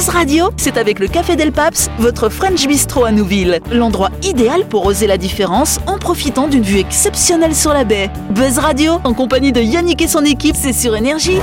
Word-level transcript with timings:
Buzz 0.00 0.08
Radio, 0.08 0.48
c'est 0.56 0.78
avec 0.78 0.98
le 0.98 1.08
Café 1.08 1.36
Del 1.36 1.52
Paps, 1.52 1.90
votre 1.98 2.30
French 2.30 2.66
Bistro 2.66 3.04
à 3.04 3.12
Nouville. 3.12 3.60
L'endroit 3.70 4.08
idéal 4.22 4.64
pour 4.64 4.86
oser 4.86 5.06
la 5.06 5.18
différence 5.18 5.78
en 5.86 5.98
profitant 5.98 6.48
d'une 6.48 6.62
vue 6.62 6.78
exceptionnelle 6.78 7.54
sur 7.54 7.74
la 7.74 7.84
baie. 7.84 8.08
Buzz 8.30 8.56
Radio, 8.56 8.98
en 9.04 9.12
compagnie 9.12 9.52
de 9.52 9.60
Yannick 9.60 10.00
et 10.00 10.08
son 10.08 10.24
équipe, 10.24 10.56
c'est 10.58 10.72
sur 10.72 10.96
Énergie. 10.96 11.38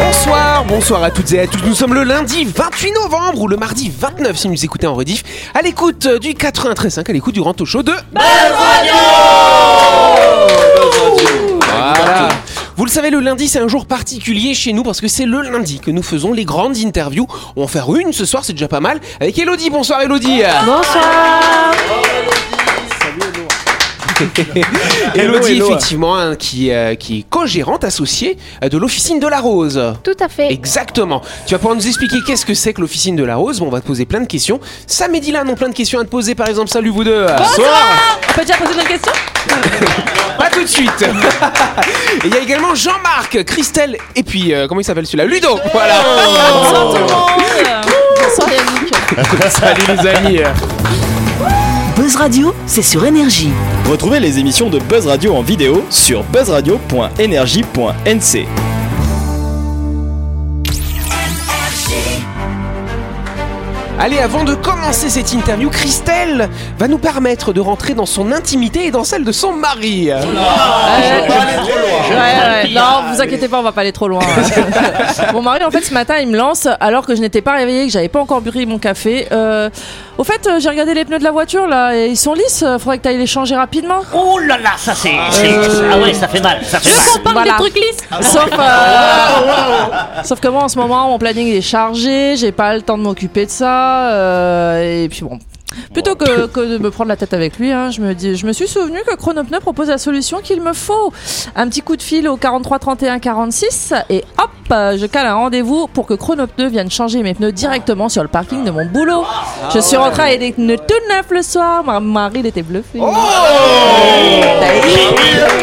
Bonsoir, 0.00 0.64
bonsoir 0.64 1.04
à 1.04 1.12
toutes 1.12 1.30
et 1.30 1.38
à 1.38 1.46
tous. 1.46 1.60
Nous 1.64 1.76
sommes 1.76 1.94
le 1.94 2.02
lundi 2.02 2.44
28 2.44 2.92
novembre 3.04 3.42
ou 3.42 3.46
le 3.46 3.56
mardi 3.56 3.92
29 3.96 4.36
si 4.36 4.48
vous 4.48 4.64
écoutez 4.64 4.88
en 4.88 4.94
rediff. 4.94 5.22
À 5.54 5.62
l'écoute 5.62 6.06
euh, 6.06 6.18
du 6.18 6.30
93.5, 6.30 7.08
à 7.08 7.12
l'écoute 7.12 7.34
du 7.34 7.40
Ranto 7.40 7.64
Show 7.64 7.84
de 7.84 7.92
Voilà. 8.12 9.89
Vous 12.80 12.86
le 12.86 12.90
savez, 12.90 13.10
le 13.10 13.20
lundi, 13.20 13.46
c'est 13.46 13.58
un 13.58 13.68
jour 13.68 13.84
particulier 13.84 14.54
chez 14.54 14.72
nous 14.72 14.82
parce 14.82 15.02
que 15.02 15.06
c'est 15.06 15.26
le 15.26 15.42
lundi 15.42 15.80
que 15.80 15.90
nous 15.90 16.02
faisons 16.02 16.32
les 16.32 16.46
grandes 16.46 16.78
interviews. 16.78 17.26
On 17.54 17.60
va 17.60 17.64
en 17.64 17.68
faire 17.68 17.94
une 17.94 18.14
ce 18.14 18.24
soir, 18.24 18.42
c'est 18.42 18.54
déjà 18.54 18.68
pas 18.68 18.80
mal. 18.80 19.02
Avec 19.20 19.38
Elodie. 19.38 19.68
Bonsoir 19.68 20.00
Elodie. 20.00 20.40
Bonsoir 20.64 21.74
Elodie, 25.14 25.58
effectivement, 25.62 26.16
hein, 26.16 26.36
qui, 26.36 26.72
euh, 26.72 26.94
qui 26.94 27.18
est 27.18 27.24
co-gérante 27.28 27.84
associée 27.84 28.38
euh, 28.64 28.70
de 28.70 28.78
l'Officine 28.78 29.20
de 29.20 29.26
la 29.26 29.40
Rose. 29.40 29.78
Tout 30.02 30.16
à 30.18 30.30
fait. 30.30 30.50
Exactement. 30.50 31.20
Tu 31.44 31.52
vas 31.52 31.58
pouvoir 31.58 31.76
nous 31.76 31.86
expliquer 31.86 32.16
qu'est-ce 32.26 32.46
que 32.46 32.54
c'est 32.54 32.72
que 32.72 32.80
l'Officine 32.80 33.14
de 33.14 33.24
la 33.24 33.36
Rose. 33.36 33.58
Bon, 33.58 33.66
on 33.66 33.70
va 33.70 33.82
te 33.82 33.86
poser 33.86 34.06
plein 34.06 34.22
de 34.22 34.26
questions. 34.26 34.58
Sam 34.86 35.14
et 35.14 35.20
Dylan 35.20 35.46
ont 35.50 35.54
plein 35.54 35.68
de 35.68 35.74
questions 35.74 36.00
à 36.00 36.04
te 36.04 36.08
poser. 36.08 36.34
Par 36.34 36.48
exemple, 36.48 36.70
salut 36.70 36.88
vous 36.88 37.04
deux. 37.04 37.26
On 37.26 38.32
peut 38.32 38.40
déjà 38.40 38.56
poser 38.56 38.80
une 38.80 38.88
question 38.88 39.12
Pas 39.46 39.56
tout 40.60 40.66
de 40.66 40.68
suite. 40.68 41.02
Et 41.02 41.06
il 42.26 42.34
y 42.34 42.36
a 42.36 42.40
également 42.40 42.74
Jean-Marc, 42.74 43.42
Christelle 43.44 43.96
et 44.14 44.22
puis 44.22 44.52
euh, 44.52 44.68
comment 44.68 44.80
il 44.80 44.84
s'appelle 44.84 45.06
celui-là? 45.06 45.24
Ludo. 45.24 45.58
Voilà. 45.72 45.94
Bonsoir 46.52 46.90
tout 46.90 46.96
le 46.96 47.02
monde 47.02 47.10
Bonsoir 48.22 48.50
Yannick 48.50 48.94
Salut 49.50 49.82
les 49.88 50.06
amis. 50.06 50.40
Buzz 51.96 52.16
Radio, 52.16 52.54
c'est 52.66 52.82
sur 52.82 53.06
Énergie. 53.06 53.52
Retrouvez 53.88 54.20
les 54.20 54.38
émissions 54.38 54.68
de 54.68 54.78
Buzz 54.78 55.06
Radio 55.06 55.34
en 55.34 55.40
vidéo 55.42 55.82
sur 55.88 56.22
buzzradio.energie.nc. 56.24 58.46
Allez, 64.02 64.18
avant 64.18 64.44
de 64.44 64.54
commencer 64.54 65.10
cette 65.10 65.34
interview, 65.34 65.68
Christelle 65.68 66.48
va 66.78 66.88
nous 66.88 66.96
permettre 66.96 67.52
de 67.52 67.60
rentrer 67.60 67.92
dans 67.92 68.06
son 68.06 68.32
intimité 68.32 68.86
et 68.86 68.90
dans 68.90 69.04
celle 69.04 69.24
de 69.24 69.32
son 69.32 69.52
mari. 69.52 70.10
Ouais, 70.10 70.20
ouais. 72.10 72.70
Non, 72.72 73.12
vous 73.12 73.20
inquiétez 73.20 73.46
pas, 73.46 73.58
on 73.58 73.62
va 73.62 73.72
pas 73.72 73.82
aller 73.82 73.92
trop 73.92 74.08
loin. 74.08 74.22
mon 75.34 75.42
mari, 75.42 75.64
en 75.64 75.70
fait, 75.70 75.82
ce 75.82 75.92
matin, 75.92 76.16
il 76.16 76.28
me 76.28 76.38
lance 76.38 76.66
alors 76.80 77.04
que 77.04 77.14
je 77.14 77.20
n'étais 77.20 77.42
pas 77.42 77.52
réveillée, 77.52 77.88
que 77.88 77.92
j'avais 77.92 78.08
pas 78.08 78.20
encore 78.20 78.40
bu 78.40 78.64
mon 78.64 78.78
café. 78.78 79.28
Euh, 79.32 79.68
au 80.20 80.24
fait, 80.24 80.46
euh, 80.46 80.60
j'ai 80.60 80.68
regardé 80.68 80.92
les 80.92 81.04
pneus 81.06 81.18
de 81.18 81.24
la 81.24 81.30
voiture 81.30 81.66
là, 81.66 81.96
et 81.96 82.08
ils 82.08 82.16
sont 82.16 82.34
lisses. 82.34 82.62
euh, 82.62 82.78
Faudrait 82.78 82.98
que 82.98 83.02
tu 83.04 83.08
ailles 83.08 83.16
les 83.16 83.26
changer 83.26 83.56
rapidement. 83.56 84.00
Oh 84.14 84.38
là 84.38 84.58
là, 84.58 84.70
ça 84.76 84.94
c'est. 84.94 85.12
c'est- 85.30 85.48
Ah 85.90 85.98
ouais, 85.98 86.12
ça 86.12 86.28
fait 86.28 86.40
mal, 86.42 86.58
ça 86.62 86.78
fait 86.78 86.90
mal. 87.24 87.34
parle 87.34 87.44
des 87.44 87.50
trucs 87.52 87.74
lisses. 87.74 88.02
Sauf, 88.20 88.48
euh, 88.58 90.22
sauf 90.24 90.38
que 90.40 90.48
moi, 90.48 90.64
en 90.64 90.68
ce 90.68 90.78
moment, 90.78 91.08
mon 91.08 91.18
planning 91.18 91.48
est 91.48 91.62
chargé. 91.62 92.36
J'ai 92.36 92.52
pas 92.52 92.74
le 92.74 92.82
temps 92.82 92.98
de 92.98 93.02
m'occuper 93.02 93.46
de 93.46 93.50
ça. 93.50 94.10
euh, 94.10 95.04
et 95.04 95.08
puis 95.08 95.22
bon. 95.22 95.38
Plutôt 95.92 96.16
que, 96.16 96.46
que 96.46 96.60
de 96.60 96.78
me 96.78 96.90
prendre 96.90 97.08
la 97.08 97.16
tête 97.16 97.32
avec 97.32 97.58
lui, 97.58 97.72
hein, 97.72 97.90
je, 97.90 98.00
me 98.00 98.14
dis, 98.14 98.36
je 98.36 98.46
me 98.46 98.52
suis 98.52 98.66
souvenu 98.66 98.98
que 99.06 99.14
Chronopneu 99.14 99.60
propose 99.60 99.88
la 99.88 99.98
solution 99.98 100.40
qu'il 100.40 100.60
me 100.60 100.72
faut. 100.72 101.12
Un 101.54 101.68
petit 101.68 101.82
coup 101.82 101.96
de 101.96 102.02
fil 102.02 102.28
au 102.28 102.36
43 102.36 102.78
31 102.78 103.18
46 103.18 103.94
et 104.08 104.24
hop, 104.38 104.50
je 104.70 105.06
cale 105.06 105.26
un 105.26 105.34
rendez-vous 105.34 105.86
pour 105.88 106.06
que 106.06 106.14
Chronopneu 106.14 106.68
vienne 106.68 106.90
changer 106.90 107.22
mes 107.22 107.34
pneus 107.34 107.52
directement 107.52 108.08
sur 108.08 108.22
le 108.22 108.28
parking 108.28 108.64
de 108.64 108.70
mon 108.70 108.84
boulot. 108.86 109.24
je 109.72 109.78
suis 109.80 109.96
rentrée 109.96 110.22
avec 110.22 110.40
des 110.40 110.52
pneus 110.52 110.76
tout 110.76 111.14
neufs 111.14 111.30
le 111.30 111.42
soir. 111.42 111.84
Ma 111.84 112.00
mari, 112.00 112.40
il 112.40 112.46
était 112.46 112.62
bluffé. 112.62 112.98
Oh 113.00 113.12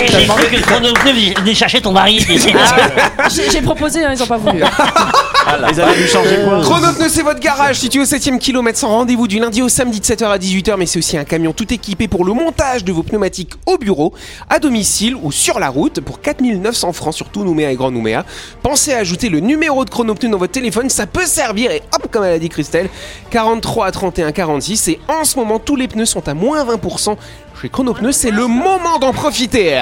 J'ai 0.08 0.20
j'ai 0.20 0.28
cru 0.28 0.46
que 0.48 0.62
chronopneu 0.62 1.12
venait 1.38 1.54
chercher 1.54 1.82
ton 1.82 1.92
mari. 1.92 2.20
J'ai 3.30 3.50
j'ai 3.52 3.62
proposé, 3.62 4.04
hein, 4.06 4.14
ils 4.14 4.24
ont 4.24 4.28
pas 4.28 4.38
voulu. 4.38 4.62
Ils 5.70 5.82
allaient 5.82 5.96
lui 5.96 6.08
changer 6.08 6.40
quoi 6.44 6.62
Chronopneu, 6.62 7.10
c'est 7.10 7.22
votre 7.22 7.40
garage 7.40 7.80
situé 7.80 8.02
au 8.02 8.06
7ème 8.06 8.38
kilomètre 8.38 8.78
sans 8.78 8.90
rendez-vous 8.90 9.28
du 9.28 9.40
lundi 9.40 9.62
au 9.62 9.70
samedi 9.70 10.00
de 10.00 10.06
7h 10.06 10.26
à 10.26 10.38
18h, 10.38 10.76
mais 10.78 10.86
c'est 10.86 11.00
aussi 11.00 11.18
un 11.18 11.24
camion 11.24 11.54
tout 11.54 11.72
équipé 11.74 12.08
pour 12.08 12.26
le 12.26 12.34
montage 12.34 12.84
de 12.84 12.92
vos 12.92 13.04
pneumatiques 13.04 13.54
au 13.66 13.78
bureau, 13.78 14.14
à 14.50 14.60
domicile 14.60 15.16
ou 15.16 15.32
sur 15.32 15.60
la 15.60 15.70
route 15.70 16.02
pour 16.02 16.22
4900 16.22 16.94
francs 16.94 17.14
sur 17.14 17.30
tout 17.30 17.44
Nouméa 17.44 17.72
et 17.72 17.76
Grand 17.76 17.92
Nouméa. 17.92 18.26
Pensez 18.62 18.94
à 18.94 18.98
ajouter 18.98 19.30
le 19.30 19.40
numéro 19.40 19.86
de 19.86 19.90
Chronopneu 19.90 20.30
dans 20.30 20.38
votre 20.38 20.54
téléphone, 20.54 20.90
ça 20.90 21.08
peut 21.08 21.26
servir 21.26 21.72
et 21.72 21.82
hop, 21.96 22.08
comme 22.12 22.24
elle 22.24 22.34
a 22.34 22.40
dit 22.40 22.50
Christelle, 22.50 22.90
43 23.32 23.92
31 23.92 24.32
46 24.32 24.88
et 24.90 25.00
en 25.08 25.24
ce 25.24 25.38
moment 25.38 25.60
tous 25.60 25.76
les 25.76 25.88
pneus 25.88 26.06
sont 26.06 26.28
à 26.28 26.34
moins 26.34 26.66
20%. 26.66 27.16
Chez 27.62 27.70
Chronopneu, 27.70 28.12
c'est 28.12 28.32
le 28.32 28.46
moment 28.46 29.00
d'en 29.00 29.14
profiter. 29.14 29.82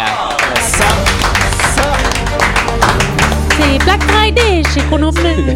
C'est 3.57 3.77
Black 3.83 4.01
Friday 4.03 4.63
chez 4.73 4.81
Chronopneu. 4.81 5.55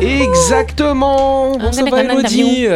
Exactement. 0.00 1.56
Bon, 1.56 1.72
ça 1.72 1.84
va 1.84 2.02
Elodie 2.02 2.66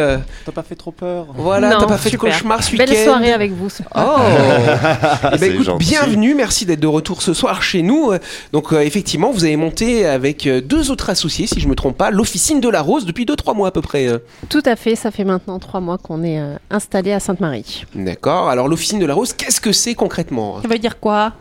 T'as 0.45 0.51
pas 0.53 0.63
fait 0.63 0.75
trop 0.75 0.91
peur? 0.91 1.27
Voilà, 1.35 1.75
t'as 1.77 1.85
pas 1.85 1.97
fait 1.97 2.11
de 2.11 2.17
cauchemar 2.17 2.63
ce 2.63 2.75
Belle 2.75 2.89
week-end 2.89 3.03
soirée 3.03 3.33
avec 3.33 3.51
vous. 3.51 3.69
ce 3.69 3.83
Oh 3.95 3.99
soir. 3.99 4.21
Eh 5.33 5.37
ben, 5.37 5.51
écoute, 5.53 5.65
gentil. 5.65 5.85
bienvenue, 5.89 6.35
merci 6.35 6.65
d'être 6.65 6.79
de 6.79 6.87
retour 6.87 7.21
ce 7.21 7.33
soir 7.33 7.61
chez 7.61 7.81
nous. 7.81 8.13
Donc 8.53 8.71
euh, 8.71 8.79
effectivement, 8.81 9.31
vous 9.31 9.43
avez 9.43 9.57
monté 9.57 10.05
avec 10.05 10.47
euh, 10.47 10.61
deux 10.61 10.89
autres 10.91 11.09
associés, 11.09 11.47
si 11.47 11.59
je 11.59 11.67
me 11.67 11.75
trompe 11.75 11.97
pas, 11.97 12.11
l'officine 12.11 12.61
de 12.61 12.69
la 12.69 12.81
Rose 12.81 13.05
depuis 13.05 13.25
2-3 13.25 13.55
mois 13.55 13.67
à 13.69 13.71
peu 13.71 13.81
près. 13.81 14.07
euh. 14.07 14.19
Tout 14.49 14.63
à 14.65 14.75
fait, 14.75 14.95
ça 14.95 15.11
fait 15.11 15.25
maintenant 15.25 15.59
trois 15.59 15.79
mois 15.81 15.97
qu'on 15.97 16.23
est 16.23 16.39
euh, 16.39 16.55
installé 16.69 17.11
à 17.11 17.19
Sainte-Marie. 17.19 17.85
D'accord. 17.95 18.49
Alors 18.49 18.67
l'officine 18.67 18.99
de 18.99 19.05
la 19.05 19.13
Rose, 19.15 19.33
qu'est-ce 19.33 19.59
que 19.59 19.71
c'est 19.71 19.95
concrètement? 19.95 20.61
Ça 20.61 20.67
veut 20.67 20.79
dire 20.79 20.99
quoi? 20.99 21.33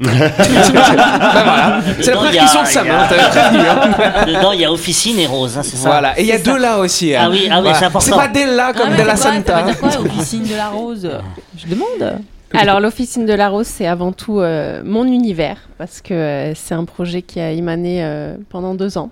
Ben 0.00 0.10
voilà. 0.10 1.80
C'est 2.00 2.10
la 2.10 2.16
première 2.16 2.32
il 2.32 2.36
y 2.36 2.38
a- 2.38 2.42
question 2.42 2.62
de 2.62 2.66
Sam, 2.66 2.86
il 2.86 2.88
y 2.88 2.90
a- 2.92 3.02
hein, 3.02 3.06
t'avais 3.08 3.28
prévenu. 3.28 3.58
hein. 3.68 4.26
Dedans, 4.26 4.52
il 4.52 4.60
y 4.60 4.64
a 4.64 4.72
officine 4.72 5.18
et 5.18 5.26
rose, 5.26 5.56
hein, 5.58 5.62
c'est 5.62 5.76
ça 5.76 5.88
Voilà. 5.88 6.18
Et 6.18 6.22
il 6.22 6.26
y 6.28 6.32
a 6.32 6.38
deux 6.38 6.58
là 6.58 6.78
aussi. 6.78 7.14
hein. 7.14 7.22
Ah 7.24 7.30
oui, 7.30 7.48
ah 7.50 7.62
oui, 7.62 7.68
c'est 7.78 7.84
important. 7.86 8.06
C'est 8.06 8.16
pas 8.16 8.28
Della 8.28 8.72
comme 8.72 8.90
Ah, 8.92 8.96
Della 8.96 9.16
c'est 9.16 9.22
Santa. 9.28 9.62
Dire 9.62 9.78
quoi, 9.78 9.88
officine 10.00 10.42
de 10.44 10.54
la 10.56 10.68
rose? 10.68 11.08
Je 11.56 11.66
demande. 11.66 12.18
Alors 12.54 12.78
l'officine 12.80 13.26
de 13.26 13.32
la 13.32 13.48
rose, 13.48 13.66
c'est 13.66 13.86
avant 13.86 14.12
tout 14.12 14.38
euh, 14.40 14.80
mon 14.84 15.04
univers 15.06 15.58
parce 15.78 16.00
que 16.00 16.14
euh, 16.14 16.54
c'est 16.54 16.74
un 16.74 16.84
projet 16.84 17.22
qui 17.22 17.40
a 17.40 17.50
émané 17.50 18.04
euh, 18.04 18.36
pendant 18.48 18.74
deux 18.74 18.96
ans. 18.98 19.10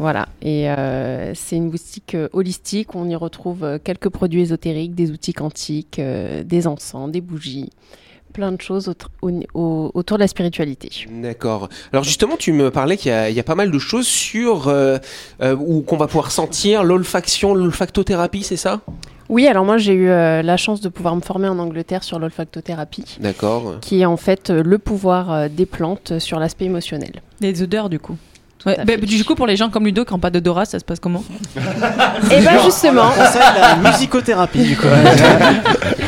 Voilà, 0.00 0.26
et 0.42 0.70
euh, 0.70 1.32
c'est 1.34 1.56
une 1.56 1.70
boutique 1.70 2.14
euh, 2.14 2.28
holistique. 2.32 2.94
On 2.94 3.08
y 3.08 3.16
retrouve 3.16 3.64
euh, 3.64 3.78
quelques 3.82 4.08
produits 4.10 4.42
ésotériques, 4.42 4.94
des 4.94 5.10
outils 5.10 5.32
quantiques, 5.32 5.98
euh, 5.98 6.44
des 6.44 6.68
encens, 6.68 7.10
des 7.10 7.20
bougies, 7.20 7.70
plein 8.38 8.52
de 8.52 8.60
choses 8.60 8.86
autre- 8.88 9.10
au- 9.20 9.32
au- 9.54 9.90
autour 9.94 10.16
de 10.16 10.22
la 10.22 10.28
spiritualité. 10.28 10.90
D'accord. 11.10 11.68
Alors 11.92 12.04
justement, 12.04 12.36
tu 12.36 12.52
me 12.52 12.70
parlais 12.70 12.96
qu'il 12.96 13.10
y, 13.10 13.14
a- 13.14 13.28
il 13.30 13.34
y 13.34 13.40
a 13.40 13.42
pas 13.42 13.56
mal 13.56 13.72
de 13.72 13.78
choses 13.80 14.06
sur 14.06 14.68
euh, 14.68 14.98
euh, 15.42 15.56
où 15.58 15.80
qu'on 15.82 15.96
va 15.96 16.06
pouvoir 16.06 16.30
sentir 16.30 16.84
l'olfaction, 16.84 17.52
l'olfactothérapie, 17.52 18.44
c'est 18.44 18.56
ça? 18.56 18.80
Oui, 19.28 19.48
alors 19.48 19.64
moi 19.64 19.76
j'ai 19.76 19.92
eu 19.92 20.08
euh, 20.08 20.40
la 20.42 20.56
chance 20.56 20.80
de 20.80 20.88
pouvoir 20.88 21.16
me 21.16 21.20
former 21.20 21.48
en 21.48 21.58
Angleterre 21.58 22.04
sur 22.04 22.20
l'olfactothérapie, 22.20 23.16
D'accord. 23.20 23.78
qui 23.80 24.00
est 24.02 24.06
en 24.06 24.16
fait 24.16 24.50
euh, 24.50 24.62
le 24.62 24.78
pouvoir 24.78 25.32
euh, 25.32 25.48
des 25.48 25.66
plantes 25.66 26.20
sur 26.20 26.38
l'aspect 26.38 26.66
émotionnel. 26.66 27.20
Des 27.40 27.60
odeurs 27.62 27.88
du 27.90 27.98
coup. 27.98 28.16
Ouais, 28.66 28.76
bah, 28.84 28.96
du 28.96 29.24
coup, 29.24 29.34
pour 29.34 29.46
les 29.46 29.56
gens 29.56 29.70
comme 29.70 29.84
Ludo 29.84 30.04
qui 30.04 30.12
n'ont 30.12 30.18
pas 30.18 30.30
d'odorat, 30.30 30.64
ça 30.64 30.78
se 30.78 30.84
passe 30.84 30.98
comment 31.00 31.22
Et 32.30 32.40
bien 32.40 32.62
justement, 32.64 33.08
conseille 33.10 33.40
la 33.60 33.90
musicothérapie 33.90 34.62
du 34.62 34.76
coup. 34.76 34.86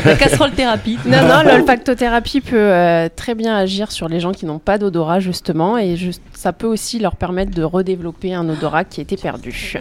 La 0.03 0.15
casserole 0.15 0.51
thérapie. 0.51 0.97
non, 1.05 1.21
non, 1.21 1.43
l'olfactothérapie 1.43 2.41
peut 2.41 2.55
euh, 2.57 3.07
très 3.15 3.35
bien 3.35 3.55
agir 3.55 3.91
sur 3.91 4.07
les 4.07 4.19
gens 4.19 4.31
qui 4.31 4.47
n'ont 4.47 4.57
pas 4.57 4.79
d'odorat 4.79 5.19
justement, 5.19 5.77
et 5.77 5.95
juste, 5.95 6.23
ça 6.33 6.53
peut 6.53 6.65
aussi 6.65 6.97
leur 6.97 7.15
permettre 7.15 7.51
de 7.51 7.63
redévelopper 7.63 8.33
un 8.33 8.49
odorat 8.49 8.83
qui 8.83 8.99
était 9.01 9.15
perdu. 9.17 9.77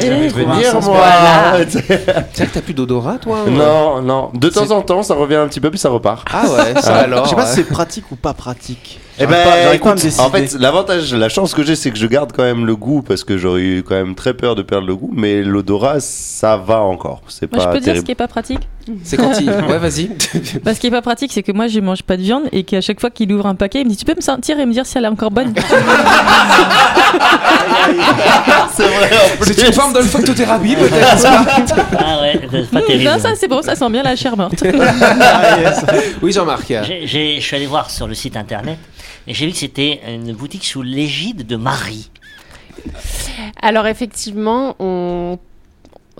J'allais 0.00 0.28
te 0.28 0.34
venir, 0.34 0.80
moi. 0.82 1.04
C'est 1.68 1.86
vrai 1.86 2.46
que 2.46 2.54
t'as 2.54 2.60
plus 2.60 2.74
d'odorat, 2.74 3.18
toi 3.18 3.44
Non, 3.48 4.02
non. 4.02 4.30
De 4.34 4.48
temps 4.48 4.70
en 4.70 4.82
temps, 4.82 5.02
ça 5.02 5.14
revient 5.14 5.36
un 5.36 5.48
petit 5.48 5.60
peu, 5.60 5.70
puis 5.70 5.78
ça 5.78 5.88
repart. 5.88 6.26
Ah 6.32 6.44
ouais, 6.48 6.80
ça 6.80 6.96
Ah, 6.96 7.00
alors. 7.02 7.24
Je 7.24 7.30
sais 7.30 7.36
pas 7.36 7.46
si 7.46 7.54
c'est 7.56 7.64
pratique 7.64 8.10
ou 8.10 8.16
pas 8.16 8.34
pratique. 8.34 8.98
Eh 9.18 9.26
ben, 9.26 9.32
pas- 9.44 9.78
pas 9.78 10.22
en 10.22 10.30
fait, 10.30 10.54
l'avantage, 10.58 11.14
la 11.14 11.28
chance 11.30 11.54
que 11.54 11.62
j'ai, 11.62 11.74
c'est 11.74 11.90
que 11.90 11.96
je 11.98 12.06
garde 12.06 12.32
quand 12.36 12.42
même 12.42 12.66
le 12.66 12.76
goût 12.76 13.00
parce 13.02 13.24
que 13.24 13.38
j'aurais 13.38 13.62
eu 13.62 13.82
quand 13.82 13.94
même 13.94 14.14
très 14.14 14.34
peur 14.34 14.54
de 14.54 14.62
perdre 14.62 14.86
le 14.86 14.94
goût, 14.94 15.10
mais 15.14 15.42
l'odorat, 15.42 16.00
ça 16.00 16.56
va 16.58 16.80
encore. 16.80 17.22
C'est 17.28 17.50
Moi, 17.52 17.64
je 17.64 17.68
peux 17.72 17.80
dire 17.80 17.96
ce 17.96 18.02
qui 18.02 18.12
est 18.12 18.16
pas 18.16 18.28
pratique. 18.28 18.60
C'est 19.02 19.16
quand 19.16 19.32
il. 19.40 19.50
Ouais, 19.68 19.78
vas-y. 19.78 20.10
Bah, 20.62 20.74
ce 20.74 20.80
qui 20.80 20.86
est 20.88 20.90
pas 20.90 21.02
pratique, 21.02 21.32
c'est 21.32 21.42
que 21.42 21.50
moi, 21.52 21.66
je 21.66 21.80
mange 21.80 22.02
pas 22.02 22.16
de 22.16 22.22
viande 22.22 22.44
et 22.52 22.62
qu'à 22.64 22.80
chaque 22.80 23.00
fois 23.00 23.10
qu'il 23.10 23.32
ouvre 23.32 23.46
un 23.46 23.54
paquet, 23.54 23.80
il 23.80 23.84
me 23.86 23.90
dit 23.90 23.96
Tu 23.96 24.04
peux 24.04 24.14
me 24.14 24.20
sentir 24.20 24.60
et 24.60 24.66
me 24.66 24.72
dire 24.72 24.84
si 24.86 24.96
elle 24.98 25.04
est 25.04 25.08
encore 25.08 25.30
bonne 25.30 25.52
c'est 28.72 28.82
vrai, 28.86 29.10
en 29.32 29.36
plus. 29.42 29.54
C'est 29.54 29.66
une 29.68 29.72
forme 29.72 29.92
d'olfactothérapie, 29.92 30.76
peut-être. 30.76 31.14
n'est-ce 31.14 31.22
pas 31.74 31.86
Ah 31.98 32.20
ouais, 32.22 32.40
c'est 32.52 32.70
pas 32.70 32.82
terrible. 32.82 33.04
Non, 33.10 33.18
ça 33.18 33.30
c'est 33.36 33.48
bon, 33.48 33.62
ça 33.62 33.74
sent 33.74 33.90
bien 33.90 34.02
la 34.02 34.14
chair 34.16 34.36
morte. 34.36 34.62
oui, 36.22 36.32
Jean-Marc. 36.32 36.66
J'ai- 36.68 37.06
j'ai- 37.06 37.36
Je 37.40 37.44
suis 37.46 37.56
allé 37.56 37.66
voir 37.66 37.90
sur 37.90 38.06
le 38.06 38.14
site 38.14 38.36
internet 38.36 38.78
Et 39.26 39.34
j'ai 39.34 39.46
vu 39.46 39.52
que 39.52 39.58
c'était 39.58 40.00
une 40.06 40.32
boutique 40.32 40.64
sous 40.64 40.82
l'égide 40.82 41.46
de 41.46 41.56
Marie. 41.56 42.10
Alors 43.60 43.86
effectivement, 43.86 44.76
on... 44.78 45.38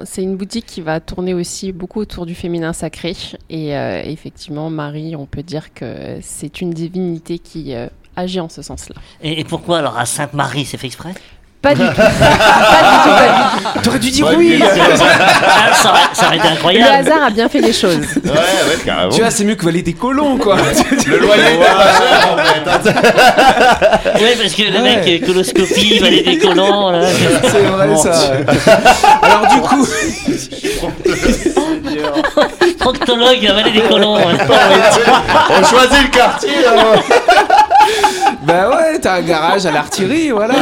c'est 0.04 0.22
une 0.22 0.36
boutique 0.36 0.66
qui 0.66 0.80
va 0.80 1.00
tourner 1.00 1.32
aussi 1.34 1.72
beaucoup 1.72 2.00
autour 2.00 2.26
du 2.26 2.34
féminin 2.34 2.72
sacré. 2.72 3.14
Et 3.48 3.76
euh, 3.76 4.02
effectivement, 4.04 4.70
Marie, 4.70 5.14
on 5.14 5.26
peut 5.26 5.44
dire 5.44 5.72
que 5.72 6.18
c'est 6.22 6.60
une 6.60 6.70
divinité 6.70 7.38
qui 7.38 7.74
euh, 7.74 7.88
agit 8.16 8.40
en 8.40 8.48
ce 8.48 8.62
sens-là. 8.62 8.96
Et, 9.22 9.40
et 9.40 9.44
pourquoi 9.44 9.78
alors 9.78 9.96
à 9.96 10.06
Sainte-Marie, 10.06 10.64
c'est 10.64 10.78
fait 10.78 10.88
exprès? 10.88 11.14
Pas 11.62 11.74
du 11.74 11.80
tout. 11.80 11.94
pas 11.96 12.04
du 12.04 12.12
tout, 13.02 13.10
pas 13.10 13.26
du 13.26 13.72
tout. 13.72 13.80
T'aurais 13.82 13.98
dû 13.98 14.10
dire 14.10 14.26
Ouais, 14.26 14.34
oui. 14.36 14.62
Ah, 14.62 14.66
ça, 15.74 15.88
aurait, 15.90 16.00
ça 16.12 16.26
aurait 16.26 16.36
été 16.36 16.46
Le 16.48 16.52
incroyable. 16.54 16.94
hasard 17.08 17.24
a 17.26 17.30
bien 17.30 17.48
fait 17.48 17.60
les 17.60 17.72
choses. 17.72 17.96
Ouais, 18.24 18.30
ouais, 18.30 18.78
carrément. 18.84 19.10
Tu 19.12 19.20
vois, 19.20 19.30
c'est 19.30 19.44
mieux 19.44 19.56
que 19.56 19.64
valer 19.64 19.82
des 19.82 19.94
colons, 19.94 20.36
quoi. 20.38 20.56
le 21.06 21.18
loyer 21.18 21.42
était 21.42 21.64
pas 21.64 21.92
cher 21.92 22.28
en 22.32 22.36
fait. 22.36 22.90
hein. 22.90 22.94
Oui, 24.20 24.28
parce 24.40 24.54
que 24.54 24.62
le 24.62 24.70
Ouais. 24.80 24.96
mec, 24.96 25.22
euh, 25.22 25.26
coloscopie, 25.26 25.98
valait 25.98 26.22
des 26.22 26.38
collants. 26.38 26.90
Là. 26.92 27.00
C'est 27.42 27.62
vrai, 27.62 27.86
Bon. 27.88 27.96
ça. 27.96 28.12
Alors, 29.22 29.46
du 29.48 29.60
coup, 29.60 29.86
Proctologue, 32.78 33.38
il 33.42 33.48
valait 33.52 33.70
des 33.72 33.80
collants. 33.82 34.16
ouais. 34.16 34.24
On 35.50 35.64
choisit 35.64 36.02
le 36.02 36.08
quartier. 36.10 36.50
là. 36.62 37.55
Bah 38.46 38.70
ouais, 38.70 38.98
t'as 39.00 39.16
un 39.16 39.22
garage 39.22 39.66
à 39.66 39.72
l'artillerie, 39.72 40.30
voilà. 40.30 40.54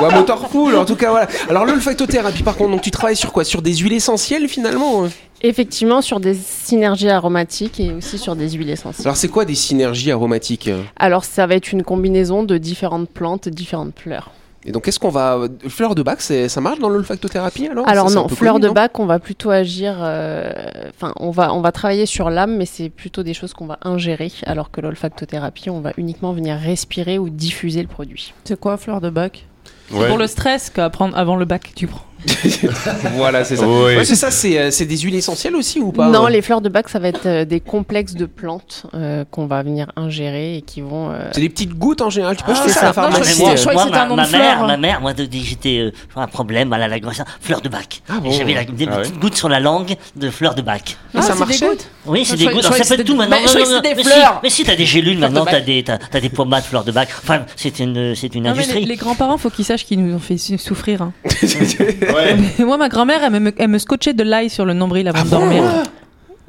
Ou 0.00 0.04
un 0.04 0.10
motor 0.10 0.48
full, 0.50 0.76
en 0.76 0.84
tout 0.84 0.96
cas, 0.96 1.10
voilà. 1.10 1.28
Alors, 1.48 1.64
l'olfactothérapie, 1.64 2.42
par 2.42 2.56
contre, 2.56 2.72
donc 2.72 2.82
tu 2.82 2.90
travailles 2.90 3.16
sur 3.16 3.32
quoi? 3.32 3.44
Sur 3.44 3.62
des 3.62 3.74
huiles 3.76 3.92
essentielles, 3.92 4.48
finalement? 4.48 5.06
Effectivement, 5.40 6.02
sur 6.02 6.18
des 6.18 6.34
synergies 6.34 7.10
aromatiques 7.10 7.78
et 7.78 7.92
aussi 7.92 8.18
sur 8.18 8.34
des 8.34 8.50
huiles 8.50 8.70
essentielles. 8.70 9.06
Alors, 9.06 9.16
c'est 9.16 9.28
quoi 9.28 9.44
des 9.44 9.54
synergies 9.54 10.10
aromatiques? 10.10 10.68
Alors, 10.96 11.24
ça 11.24 11.46
va 11.46 11.54
être 11.54 11.70
une 11.70 11.84
combinaison 11.84 12.42
de 12.42 12.58
différentes 12.58 13.08
plantes, 13.08 13.48
différentes 13.48 13.96
fleurs. 13.96 14.32
Et 14.64 14.72
donc, 14.72 14.84
qu'est-ce 14.84 14.98
qu'on 14.98 15.08
va. 15.08 15.38
Fleur 15.68 15.94
de 15.94 16.02
bac, 16.02 16.20
c'est- 16.20 16.48
ça 16.48 16.60
marche 16.60 16.78
dans 16.80 16.88
l'olfactothérapie 16.88 17.68
alors? 17.68 17.88
Alors 17.88 18.08
Ça, 18.08 18.14
c'est 18.14 18.20
non, 18.20 18.28
fleur 18.28 18.54
connu, 18.54 18.62
de 18.64 18.66
non? 18.68 18.72
bac, 18.74 18.98
on 18.98 19.06
va 19.06 19.18
plutôt 19.18 19.50
agir. 19.50 19.96
euh, 20.00 20.50
Enfin, 20.90 21.12
on 21.20 21.30
va 21.30 21.54
on 21.54 21.60
va 21.60 21.70
travailler 21.72 22.06
sur 22.06 22.28
l'âme, 22.28 22.56
mais 22.56 22.66
c'est 22.66 22.88
plutôt 22.88 23.22
des 23.22 23.34
choses 23.34 23.54
qu'on 23.54 23.66
va 23.66 23.78
ingérer, 23.82 24.32
alors 24.46 24.70
que 24.72 24.80
l'olfactothérapie, 24.80 25.70
on 25.70 25.80
va 25.80 25.92
uniquement 25.96 26.32
venir 26.32 26.56
respirer 26.56 27.18
ou 27.18 27.28
diffuser 27.30 27.82
le 27.82 27.88
produit. 27.88 28.34
C'est 28.44 28.58
quoi, 28.58 28.76
fleur 28.76 29.00
de 29.00 29.10
bac? 29.10 29.46
Ouais. 29.92 30.08
Pour 30.08 30.18
le 30.18 30.26
stress 30.26 30.70
qu'à 30.70 30.90
prendre 30.90 31.16
avant 31.16 31.36
le 31.36 31.44
bac, 31.44 31.72
tu 31.76 31.86
prends. 31.86 32.02
Voilà, 33.14 33.44
c'est 33.44 33.56
ça. 33.56 33.66
Oui. 33.66 33.96
Ouais, 33.96 34.04
c'est 34.04 34.14
ça, 34.16 34.30
c'est 34.30 34.58
euh, 34.58 34.70
c'est 34.70 34.86
des 34.86 34.96
huiles 34.98 35.14
essentielles 35.14 35.54
aussi 35.56 35.80
ou 35.80 35.92
pas 35.92 36.08
non, 36.08 36.24
ouais 36.24 36.30
les 36.32 36.42
fleurs 36.42 36.60
de 36.60 36.68
bac, 36.68 36.88
ça 36.88 36.98
va 36.98 37.08
être 37.08 37.26
euh, 37.26 37.44
des 37.44 37.60
complexes 37.60 38.14
de 38.14 38.26
plantes 38.26 38.86
euh, 38.94 39.24
qu'on 39.30 39.46
va 39.46 39.62
venir 39.62 39.90
ingérer 39.96 40.56
et 40.56 40.62
qui 40.62 40.80
vont. 40.80 41.10
euh, 41.10 41.28
C'est 41.32 41.40
des 41.40 41.48
petites 41.48 41.74
gouttes 41.74 42.00
en 42.02 42.10
général, 42.10 42.36
tu 42.36 42.44
peux 42.44 42.52
Ah, 42.54 42.58
acheter 42.58 42.68
c'est 42.72 42.74
ça 42.80 42.80
à 42.80 42.84
la 42.88 42.92
ça. 42.92 43.02
Non, 43.02 43.10
moi, 43.10 43.20
je 43.22 43.32
crois 43.34 43.54
que 43.54 43.72
moi, 43.74 43.82
c'était 43.84 43.90
ma, 43.96 44.02
un 44.02 44.08
nom 44.08 44.16
ma 44.16 44.22
de 44.24 44.28
fleur, 44.28 44.40
mère, 44.40 44.62
hein. 44.62 44.66
ma 44.66 44.76
mère, 44.76 45.00
moi, 45.00 45.12
j'étais 45.16 45.78
euh, 45.78 45.92
un 46.16 46.26
problème, 46.26 46.68
mal 46.68 46.82
à 46.82 46.88
la 46.88 47.00
gorge, 47.00 47.22
fleur 47.40 47.60
de 47.60 47.68
bac. 47.68 48.02
Ah 48.08 48.14
bon 48.20 48.30
J'avais 48.30 48.54
la- 48.54 48.64
des 48.64 48.86
Ah 48.90 48.96
ouais. 48.96 49.02
petites 49.02 49.18
gouttes 49.18 49.36
sur 49.36 49.48
la 49.48 49.60
langue 49.60 49.96
de 50.16 50.30
fleur 50.30 50.54
de 50.54 50.62
bac. 50.62 50.96
Et 51.14 51.18
ça 51.18 51.22
c'est 51.28 51.32
des 51.34 51.38
marchait 51.40 51.66
gouttes 51.68 51.88
Oui, 52.06 52.24
c'est 52.24 52.36
Je 52.36 52.46
des 52.46 52.52
gouttes. 52.52 52.62
ça 52.64 52.94
être 52.94 53.04
tout 53.04 53.16
maintenant. 53.16 53.36
Mais 53.42 53.48
si, 53.48 54.04
fleurs. 54.04 54.40
mais 54.42 54.50
si, 54.50 54.64
t'as 54.64 54.76
des 54.76 54.86
gélules 54.86 55.18
maintenant, 55.18 55.44
t'as 55.44 55.60
des, 55.60 55.82
t'as, 55.82 55.98
t'as 55.98 56.20
des 56.20 56.28
pommades 56.28 56.64
fleur 56.64 56.84
de 56.84 56.92
bac. 56.92 57.08
Enfin, 57.22 57.42
c'est 57.56 57.78
une, 57.78 58.14
industrie. 58.46 58.84
les, 58.84 58.96
grands-parents, 58.96 59.38
faut 59.38 59.50
qu'ils 59.50 59.64
sachent 59.64 59.84
qu'ils 59.84 60.02
nous 60.04 60.14
ont 60.14 60.18
fait 60.18 60.36
souffrir. 60.38 61.10
Ouais. 62.14 62.36
Moi, 62.64 62.76
ma 62.76 62.88
grand-mère, 62.88 63.20
elle 63.24 63.40
me, 63.40 63.52
elle 63.58 63.68
me 63.68 63.78
scotchait 63.78 64.12
de 64.14 64.22
l'ail 64.22 64.48
sur 64.50 64.64
le 64.64 64.74
nombril 64.74 65.08
avant 65.08 65.24
de 65.24 65.28
dormir. 65.28 65.62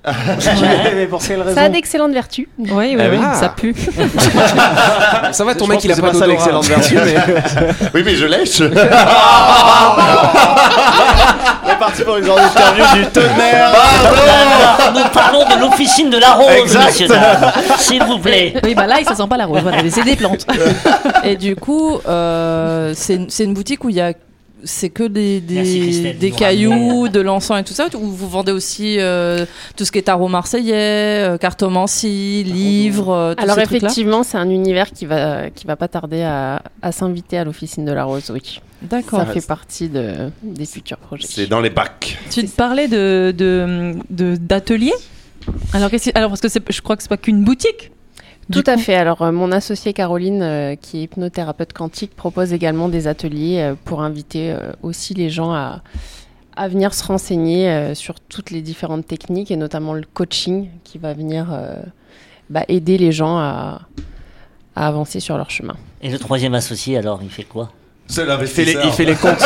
Mais 0.95 1.07
pour 1.07 1.21
quelle 1.21 1.41
raison 1.41 1.56
Ça 1.56 1.63
a 1.65 1.69
d'excellentes 1.69 2.13
vertus. 2.13 2.47
Oui, 2.57 2.69
oui, 2.71 2.95
Ah 2.97 3.03
oui, 3.11 3.17
oui. 3.19 3.25
ça 3.38 3.50
pue. 3.50 3.75
Ça 5.33 5.44
va, 5.44 5.56
ton 5.56 5.65
Je 5.65 5.69
mec 5.71 5.83
il 5.83 5.91
a 5.91 5.95
pas 5.95 6.13
ça 6.13 6.25
d'odorat. 6.25 6.27
l'excellente 6.27 6.69
mais 6.69 6.75
Oui, 7.94 8.01
mais 8.06 8.15
je 8.15 8.25
lèche. 8.25 8.61
on 8.61 8.65
est 11.69 11.79
parti 11.79 12.03
pour 12.03 12.17
une 12.17 12.25
grande 12.25 12.39
interview 12.39 12.83
du 12.95 13.06
tonnerre. 13.07 13.71
Nous 14.94 15.09
parlons 15.13 15.45
de 15.45 15.59
l'officine 15.61 16.09
de 16.09 16.17
la 16.17 16.33
rose, 16.33 16.51
Exact. 16.61 16.85
messieurs 16.85 17.07
dames. 17.07 17.51
S'il 17.77 18.03
vous 18.03 18.19
plaît. 18.19 18.53
Oui, 18.63 18.73
bah 18.75 18.88
l'ail, 18.88 19.06
ça 19.06 19.15
sent 19.15 19.27
pas 19.29 19.38
la 19.38 19.45
rose. 19.45 19.61
Voilà, 19.61 19.77
c'est 19.89 20.03
des 20.03 20.15
plantes. 20.15 20.45
Et 21.23 21.35
du 21.35 21.56
coup, 21.56 22.00
euh, 22.07 22.94
c'est 22.95 23.44
une 23.44 23.53
boutique 23.53 23.83
où 23.83 23.89
il 23.89 23.95
y 23.97 24.01
a 24.01 24.13
c'est 24.63 24.89
que 24.89 25.03
des, 25.03 25.39
des, 25.39 26.31
cailloux, 26.31 26.69
ramener. 26.71 27.09
de 27.09 27.19
l'encens 27.21 27.59
et 27.59 27.63
tout 27.63 27.73
ça, 27.73 27.88
où 27.95 28.00
vous 28.07 28.29
vendez 28.29 28.51
aussi 28.51 28.97
euh, 29.00 29.45
tout 29.77 29.85
ce 29.85 29.91
qui 29.91 29.97
est 29.97 30.03
tarot 30.03 30.27
marseillais, 30.27 30.73
euh, 31.27 31.38
cartomancie, 31.38 32.44
livres, 32.44 33.09
euh, 33.13 33.33
Alors 33.38 33.56
ces 33.56 33.61
effectivement, 33.63 34.23
c'est 34.23 34.38
un 34.38 34.50
univers 34.50 34.91
qui 34.91 35.06
va 35.06 35.50
qui 35.50 35.65
va 35.67 35.75
pas 35.75 35.88
tarder 35.88 36.21
à, 36.23 36.61
à 36.81 36.91
s'inviter 36.91 37.38
à 37.38 37.44
l'officine 37.44 37.85
de 37.85 37.91
la 37.91 38.03
rose. 38.03 38.31
Oui, 38.33 38.59
D'accord. 38.81 39.19
ça 39.19 39.25
fait 39.27 39.45
partie 39.45 39.89
de, 39.89 40.29
des 40.44 40.65
futurs 40.65 40.97
projets. 40.97 41.27
C'est 41.29 41.47
dans 41.47 41.61
les 41.61 41.69
bacs. 41.69 42.17
Tu 42.29 42.44
te 42.45 42.51
parlais 42.56 42.88
de 42.88 43.33
de- 43.38 43.95
de- 44.09 44.35
d'atelier 44.35 44.94
alors, 45.73 45.89
alors 46.15 46.29
parce 46.29 46.41
que 46.41 46.47
je 46.69 46.81
crois 46.81 46.95
que 46.95 47.01
c'est 47.03 47.09
pas 47.09 47.17
qu'une 47.17 47.44
boutique. 47.44 47.91
Tout 48.51 48.63
à 48.67 48.75
coup- 48.75 48.81
fait. 48.81 48.95
Alors, 48.95 49.21
euh, 49.21 49.31
mon 49.31 49.51
associée 49.51 49.93
Caroline, 49.93 50.41
euh, 50.41 50.75
qui 50.75 50.99
est 50.99 51.03
hypnothérapeute 51.03 51.73
quantique, 51.73 52.15
propose 52.15 52.53
également 52.53 52.89
des 52.89 53.07
ateliers 53.07 53.59
euh, 53.61 53.75
pour 53.85 54.01
inviter 54.01 54.51
euh, 54.51 54.71
aussi 54.81 55.13
les 55.13 55.29
gens 55.29 55.51
à, 55.53 55.81
à 56.55 56.67
venir 56.67 56.93
se 56.93 57.03
renseigner 57.05 57.69
euh, 57.69 57.95
sur 57.95 58.19
toutes 58.19 58.51
les 58.51 58.61
différentes 58.61 59.05
techniques 59.07 59.51
et 59.51 59.55
notamment 59.57 59.93
le 59.93 60.03
coaching 60.13 60.69
qui 60.83 60.97
va 60.97 61.13
venir 61.13 61.47
euh, 61.51 61.75
bah, 62.49 62.63
aider 62.67 62.97
les 62.97 63.11
gens 63.11 63.37
à, 63.37 63.81
à 64.75 64.87
avancer 64.87 65.19
sur 65.19 65.37
leur 65.37 65.51
chemin. 65.51 65.75
Et 66.01 66.09
le 66.09 66.17
troisième 66.17 66.55
associé, 66.55 66.97
alors, 66.97 67.19
il 67.21 67.29
fait 67.29 67.43
quoi? 67.43 67.69
C'est 68.07 68.23
Il 68.41 68.47
fait 68.47 68.65
les, 68.65 68.75
il 68.83 68.91
fait 68.91 69.05
les 69.05 69.13
comptes. 69.13 69.37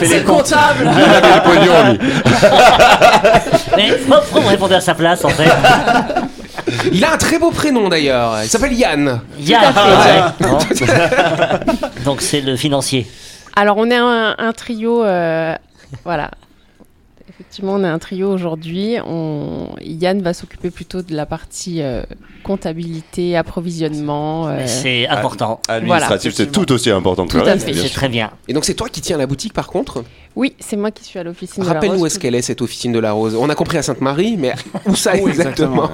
fait 0.00 0.06
C'est 0.06 0.18
les 0.18 0.24
comptes. 0.24 0.50
comptable 0.50 0.90
Mais 3.76 3.92
pourquoi 4.08 4.40
vous 4.40 4.48
répondez 4.48 4.74
à 4.74 4.80
sa 4.80 4.94
place, 4.96 5.24
en 5.24 5.28
fait 5.28 5.48
Il 6.92 7.04
a 7.04 7.12
un 7.12 7.18
très 7.18 7.38
beau 7.38 7.50
prénom 7.50 7.88
d'ailleurs. 7.88 8.42
Il 8.42 8.48
s'appelle 8.48 8.72
Yann. 8.72 9.20
Yann. 9.40 9.74
ouais. 9.74 10.48
Bon. 10.48 10.58
Donc, 12.04 12.20
c'est 12.20 12.40
le 12.40 12.56
financier. 12.56 13.06
Alors, 13.56 13.76
on 13.78 13.90
est 13.90 13.96
un, 13.96 14.34
un 14.38 14.52
trio, 14.52 15.04
euh, 15.04 15.54
voilà. 16.04 16.30
Effectivement, 17.28 17.74
on 17.74 17.84
est 17.84 17.88
un 17.88 17.98
trio 17.98 18.30
aujourd'hui. 18.30 18.96
On... 19.04 19.74
Yann 19.80 20.22
va 20.22 20.32
s'occuper 20.34 20.70
plutôt 20.70 21.02
de 21.02 21.14
la 21.16 21.26
partie 21.26 21.82
euh, 21.82 22.02
comptabilité, 22.44 23.36
approvisionnement. 23.36 24.46
euh, 24.48 24.62
C'est 24.66 25.08
important. 25.08 25.60
Administratif, 25.68 26.32
c'est 26.34 26.52
tout 26.52 26.70
aussi 26.70 26.90
important 26.90 27.26
que 27.26 27.32
Tout 27.32 27.36
le 27.38 27.42
à 27.48 27.52
reste. 27.54 27.72
C'est 27.74 27.88
très 27.92 28.08
bien. 28.08 28.30
Et 28.46 28.52
donc 28.52 28.64
c'est 28.64 28.74
toi 28.74 28.88
qui 28.88 29.00
tiens 29.00 29.16
la 29.16 29.26
boutique 29.26 29.52
par 29.52 29.66
contre? 29.66 30.04
Oui, 30.36 30.54
c'est 30.58 30.76
moi 30.76 30.90
qui 30.90 31.04
suis 31.04 31.18
à 31.18 31.22
l'officine 31.22 31.62
de 31.62 31.68
la 31.68 31.74
Rappelle-nous 31.74 31.96
où 31.96 31.98
Rose. 32.00 32.06
est-ce 32.12 32.18
qu'elle 32.18 32.34
est 32.34 32.42
cette 32.42 32.60
officine 32.60 32.92
de 32.92 32.98
la 32.98 33.12
Rose. 33.12 33.36
On 33.36 33.48
a 33.50 33.54
compris 33.54 33.78
à 33.78 33.82
Sainte-Marie, 33.82 34.36
mais 34.36 34.52
où 34.86 34.96
ça 34.96 35.12
Oui, 35.14 35.30
exactement, 35.30 35.88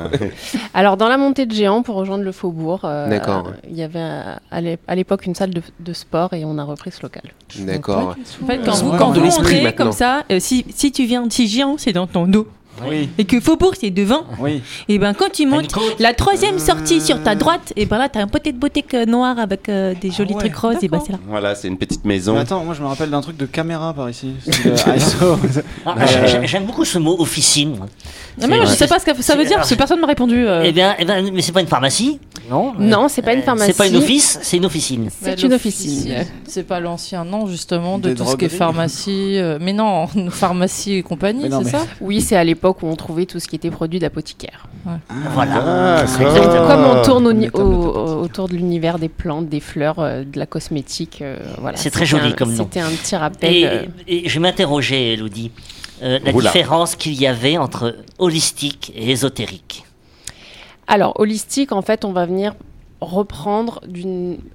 Alors, 0.73 0.97
dans 0.97 1.09
la 1.09 1.19
montée 1.19 1.45
de 1.47 1.55
géant, 1.55 1.83
pour 1.83 1.97
rejoindre 1.97 2.25
le 2.25 2.33
faubourg, 2.33 2.81
euh, 2.85 3.09
D'accord. 3.09 3.53
il 3.69 3.77
y 3.77 3.83
avait 3.83 3.99
euh, 3.99 4.35
à 4.51 4.61
l'é- 4.61 4.79
à 4.89 4.95
l'époque 4.95 5.27
une 5.27 5.35
salle 5.35 5.51
de, 5.51 5.63
de 5.81 5.93
sport 5.93 6.33
et 6.33 6.45
on 6.47 6.57
a 6.59 6.65
repris 6.65 6.91
ce 6.91 7.03
local. 7.03 7.23
D'accord. 7.59 8.17
En 8.43 8.47
fait, 8.47 8.59
quand 8.65 8.73
vous, 8.73 8.91
ouais, 8.91 8.97
quand 8.99 9.11
vous 9.13 9.73
comme 9.77 9.93
ça, 9.93 10.25
euh, 10.33 10.39
si, 10.41 10.65
si 10.75 10.91
tu 10.91 11.05
viens, 11.05 11.29
si 11.29 11.47
géant, 11.47 11.77
c'est 11.79 11.93
dans 11.93 12.07
ton 12.07 12.27
dos. 12.27 12.49
Oui, 12.89 13.09
Et 13.19 13.25
que 13.25 13.41
Faubourg, 13.41 13.75
c'est 13.79 13.91
devant. 13.91 14.23
oui. 14.39 14.63
Et 14.89 14.99
ben 14.99 15.13
quand 15.15 15.31
tu 15.33 15.47
montes, 15.47 15.73
la 15.99 16.15
troisième 16.15 16.59
sortie 16.59 17.01
sur 17.01 17.23
ta 17.23 17.35
droite, 17.35 17.73
et 17.77 17.87
ben 17.87 17.99
là, 17.99 18.09
t'as 18.09 18.21
un 18.23 18.27
poté 18.27 18.53
de 18.53 18.59
boutique 18.59 18.95
euh, 18.95 19.05
noir 19.07 19.39
avec 19.39 19.69
euh, 19.69 19.95
des 20.01 20.11
jolis 20.11 20.35
ouais, 20.35 20.41
trucs 20.41 20.57
roses, 20.57 20.77
et 20.83 20.89
ben 20.89 21.01
c'est 21.05 21.13
là. 21.13 21.19
Voilà, 21.29 21.55
c'est 21.55 21.69
une 21.69 21.79
petite 21.79 22.05
Mais 22.05 22.15
maison. 22.15 22.37
attends, 22.37 22.65
moi 22.65 22.75
je 22.75 22.83
me 22.83 22.87
rappelle 22.87 23.11
d'un 23.11 23.21
truc 23.21 23.37
de 23.37 23.47
caméra 23.47 23.93
par 23.93 24.09
ici. 24.11 24.33
euh. 24.67 24.77
Ah, 25.87 25.95
euh, 25.99 26.43
J'aime 26.45 26.65
beaucoup 26.65 26.85
ce 26.85 26.99
mot 26.99 27.17
officine. 27.21 27.77
Non, 28.41 28.49
mais 28.49 28.57
moi, 28.57 28.65
je 28.67 28.71
sais 28.73 28.87
pas 28.87 28.99
ce 28.99 29.05
que 29.05 29.23
ça 29.23 29.37
veut 29.37 29.45
dire, 29.45 29.57
parce 29.57 29.71
que 29.71 29.75
personne 29.75 30.01
m'a 30.01 30.07
répondu. 30.07 30.47
euh. 30.47 30.63
Eh 30.65 30.73
bien, 30.73 30.95
eh 30.99 31.05
bien, 31.05 31.23
mais 31.33 31.43
c'est 31.43 31.53
pas 31.53 31.61
une 31.61 31.67
pharmacie, 31.67 32.19
non 32.51 32.73
Non, 32.79 33.09
c'est 33.09 33.23
pas 33.23 33.33
une 33.35 33.41
Euh, 33.41 33.43
pharmacie. 33.43 33.73
C'est 33.73 33.77
pas 33.79 33.87
une 33.89 33.97
office, 33.97 34.39
c'est 34.43 34.57
une 34.57 34.65
officine. 34.67 35.09
C'est 35.11 35.37
Bah, 35.37 35.43
une 35.47 35.53
officine. 35.53 36.15
C'est 36.47 36.63
pas 36.63 36.81
l'ancien 36.81 37.25
nom 37.25 37.47
justement 37.47 37.99
de 37.99 38.11
Des 38.11 38.15
tout 38.15 38.25
ce 38.27 38.37
qui 38.37 38.45
est 38.47 38.49
pharmacie. 38.49 39.37
euh, 39.39 39.59
mais 39.61 39.73
non, 39.73 40.07
pharmacie 40.31 40.95
et 40.95 41.03
compagnie, 41.03 41.49
c'est 41.51 41.65
mais- 41.65 41.71
ça? 41.71 41.87
Oui, 42.01 42.21
c'est 42.21 42.37
à 42.37 42.45
l'époque 42.45 42.70
où 42.83 42.87
on 42.87 42.97
trouvait 42.97 43.27
tout 43.27 43.41
ce 43.41 43.49
qui 43.49 43.57
était 43.57 43.71
produit 43.71 43.99
d'apothicaire. 43.99 44.67
Voilà. 45.33 46.05
D'accord. 46.19 46.67
Comme 46.69 46.85
on 46.85 47.03
tourne 47.03 47.27
au 47.27 47.59
au- 47.61 48.23
autour 48.25 48.49
de 48.49 48.55
l'univers 48.55 48.99
des 48.99 49.09
plantes, 49.09 49.49
des 49.49 49.61
fleurs, 49.61 49.99
euh, 49.99 50.25
de 50.25 50.39
la 50.39 50.47
cosmétique. 50.47 51.21
euh, 51.23 51.37
voilà. 51.61 51.77
C'est 51.77 51.91
très 51.91 52.07
joli 52.07 52.29
un- 52.29 52.33
comme 52.33 52.55
nom. 52.55 52.65
C'était 52.65 52.81
un 52.81 52.91
petit 52.91 53.17
rappel. 53.17 53.55
Et, 53.55 53.67
euh, 53.67 53.83
et 54.09 54.29
je 54.29 54.39
m'interrogeais, 54.41 55.15
Elodie, 55.15 55.51
euh, 56.03 56.19
la 56.25 56.33
Oula. 56.33 56.51
différence 56.51 56.97
qu'il 56.97 57.15
y 57.21 57.27
avait 57.27 57.59
entre 57.59 57.97
holistique 58.19 58.93
et 58.97 59.11
ésotérique. 59.11 59.85
Alors, 60.87 61.19
holistique, 61.21 61.73
en 61.73 61.83
fait, 61.83 62.05
on 62.05 62.13
va 62.13 62.27
venir 62.27 62.55
reprendre 63.01 63.81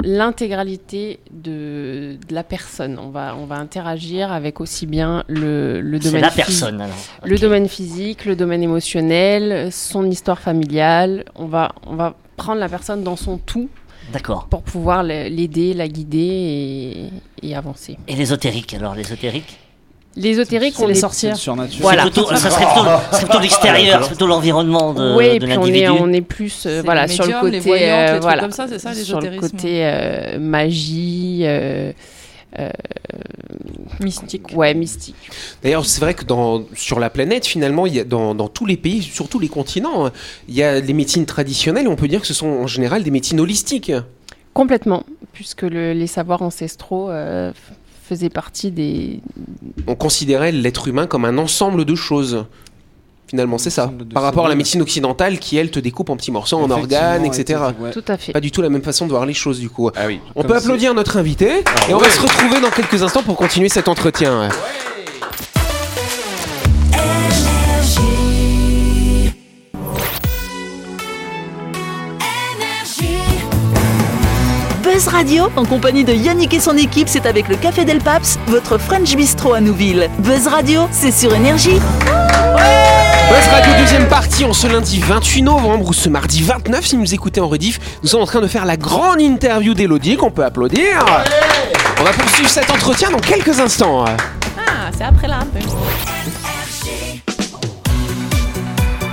l'intégralité 0.03 1.19
de, 1.31 2.17
de 2.27 2.33
la 2.33 2.43
personne. 2.43 2.99
On 2.99 3.09
va, 3.09 3.35
on 3.35 3.45
va 3.45 3.55
interagir 3.55 4.31
avec 4.31 4.61
aussi 4.61 4.85
bien 4.85 5.23
le, 5.27 5.81
domaine 5.99 6.21
la 6.21 6.29
physi- 6.29 6.35
personne, 6.35 6.81
alors. 6.81 6.95
le 7.23 7.37
domaine 7.37 7.67
physique, 7.67 8.25
le 8.25 8.35
domaine 8.35 8.61
émotionnel, 8.63 9.71
son 9.71 10.09
histoire 10.09 10.39
familiale. 10.39 11.25
On 11.35 11.45
va, 11.45 11.73
on 11.87 11.95
va 11.95 12.15
prendre 12.37 12.59
la 12.59 12.69
personne 12.69 13.03
dans 13.03 13.15
son 13.15 13.37
tout 13.37 13.69
D'accord. 14.13 14.47
pour 14.49 14.61
pouvoir 14.61 15.01
l'aider, 15.03 15.73
la 15.73 15.87
guider 15.87 17.09
et, 17.41 17.49
et 17.49 17.55
avancer. 17.55 17.97
Et 18.07 18.15
l'ésotérique, 18.15 18.73
alors 18.73 18.93
l'ésotérique 18.95 19.57
L'ésotérique, 20.17 20.79
on 20.79 20.87
les 20.87 20.93
est 20.97 21.01
sorcières. 21.01 21.35
Surnature. 21.35 21.79
Voilà. 21.81 22.03
C'est 22.03 22.11
plutôt- 22.11 22.27
Ça 22.35 22.49
serait 22.49 22.65
plutôt, 22.65 22.85
serait 23.11 23.25
plutôt 23.25 23.39
l'extérieur, 23.39 24.01
c'est 24.03 24.07
plutôt 24.09 24.27
l'environnement 24.27 24.93
de, 24.93 25.15
oui, 25.17 25.25
et 25.25 25.39
de 25.39 25.45
puis 25.45 25.57
on 25.57 25.65
est, 25.65 25.81
l'individu. 25.81 26.01
on 26.01 26.13
est 26.13 26.21
plus 26.21 26.65
euh, 26.65 26.81
voilà 26.85 27.05
les 27.05 27.13
sur 27.13 27.25
le 27.25 27.31
les 27.31 27.39
côté 27.39 27.59
voyantes, 27.59 28.09
les 28.11 28.15
euh, 28.15 28.19
voilà 28.21 28.41
comme 28.43 28.51
ça, 28.51 28.67
c'est 28.69 28.79
ça, 28.79 28.93
sur 28.93 29.19
le 29.19 29.37
côté 29.39 29.85
euh, 29.85 30.39
magie 30.39 31.41
euh, 31.43 31.91
euh, 32.59 32.69
Mystique. 33.99 34.55
ouais 34.55 34.73
mystique. 34.73 35.15
D'ailleurs, 35.63 35.85
c'est 35.85 35.99
vrai 36.01 36.13
que 36.13 36.23
dans, 36.25 36.63
sur 36.75 36.99
la 36.99 37.09
planète, 37.09 37.45
finalement, 37.45 37.85
il 37.85 37.95
y 37.95 37.99
a, 37.99 38.03
dans, 38.03 38.33
dans 38.35 38.47
tous 38.47 38.65
les 38.65 38.77
pays, 38.77 39.01
sur 39.03 39.27
tous 39.29 39.39
les 39.39 39.47
continents, 39.49 40.09
il 40.47 40.55
y 40.55 40.63
a 40.63 40.79
les 40.79 40.93
médecines 40.93 41.25
traditionnelles 41.25 41.85
et 41.85 41.89
on 41.89 41.95
peut 41.95 42.07
dire 42.07 42.21
que 42.21 42.27
ce 42.27 42.33
sont 42.33 42.47
en 42.47 42.67
général 42.67 43.03
des 43.03 43.11
médecines 43.11 43.39
holistiques. 43.39 43.91
Complètement, 44.53 45.03
puisque 45.33 45.63
le- 45.63 45.93
les 45.93 46.07
savoirs 46.07 46.41
ancestraux 46.41 47.09
f- 48.05 48.09
faisaient 48.09 48.29
partie 48.29 48.71
des 48.71 49.19
On 49.87 49.95
considérait 49.95 50.51
l'être 50.51 50.87
humain 50.87 51.07
comme 51.07 51.25
un 51.25 51.37
ensemble 51.37 51.85
de 51.85 51.95
choses. 51.95 52.45
Finalement, 53.27 53.57
c'est 53.57 53.71
ça. 53.71 53.91
Par 54.13 54.21
rapport 54.21 54.45
à 54.45 54.49
la 54.49 54.55
médecine 54.55 54.83
occidentale 54.83 55.39
qui, 55.39 55.57
elle, 55.57 55.71
te 55.71 55.79
découpe 55.79 56.11
en 56.11 56.15
petits 56.15 56.31
morceaux, 56.31 56.57
en 56.57 56.69
organes, 56.69 57.25
etc. 57.25 57.59
Ouais. 57.79 57.89
tout 57.91 58.03
à 58.07 58.17
fait. 58.17 58.33
Pas 58.33 58.39
du 58.39 58.51
tout 58.51 58.61
la 58.61 58.69
même 58.69 58.83
façon 58.83 59.05
de 59.05 59.09
voir 59.11 59.25
les 59.25 59.33
choses, 59.33 59.59
du 59.59 59.67
coup. 59.69 59.89
Ah 59.95 60.05
oui. 60.05 60.19
On 60.35 60.41
Comme 60.41 60.51
peut 60.51 60.57
applaudir 60.57 60.93
notre 60.93 61.17
invité 61.17 61.63
et 61.89 61.93
on 61.93 61.97
va 61.97 62.09
se 62.09 62.21
retrouver 62.21 62.61
dans 62.61 62.69
quelques 62.69 63.01
instants 63.01 63.23
pour 63.23 63.35
continuer 63.35 63.67
cet 63.69 63.87
entretien. 63.87 64.49
Buzz 74.95 75.09
Radio, 75.09 75.49
en 75.57 75.65
compagnie 75.65 76.05
de 76.05 76.13
Yannick 76.13 76.53
et 76.53 76.61
son 76.61 76.77
équipe, 76.77 77.09
c'est 77.09 77.25
avec 77.25 77.49
le 77.49 77.57
Café 77.57 77.83
Del 77.83 77.97
Paps, 77.97 78.39
votre 78.47 78.77
French 78.77 79.13
Bistro 79.17 79.51
à 79.51 79.59
Nouville. 79.59 80.09
Buzz 80.19 80.47
Radio, 80.47 80.87
c'est 80.89 81.11
sur 81.11 81.35
Énergie. 81.35 81.81
Buzz 83.29 83.47
Radio 83.51 83.73
deuxième 83.77 84.07
partie 84.07 84.45
en 84.45 84.53
ce 84.53 84.67
lundi 84.67 85.01
28 85.01 85.41
novembre 85.41 85.89
ou 85.89 85.91
ce 85.91 86.07
mardi 86.07 86.43
29 86.43 86.85
si 86.85 86.95
vous 86.95 87.01
nous 87.01 87.13
écoutez 87.13 87.41
en 87.41 87.49
rediff. 87.49 87.77
Nous 88.03 88.07
sommes 88.07 88.21
en 88.21 88.25
train 88.25 88.39
de 88.39 88.47
faire 88.47 88.63
la 88.63 88.77
grande 88.77 89.19
interview 89.19 89.73
d'Elodie 89.73 90.15
qu'on 90.15 90.31
peut 90.31 90.45
applaudir. 90.45 91.05
On 91.99 92.03
va 92.05 92.13
poursuivre 92.13 92.49
cet 92.49 92.71
entretien 92.71 93.11
dans 93.11 93.19
quelques 93.19 93.59
instants. 93.59 94.05
Ah, 94.05 94.91
c'est 94.97 95.03
après 95.03 95.27
là 95.27 95.39
un 95.41 95.45
peu. 95.45 96.14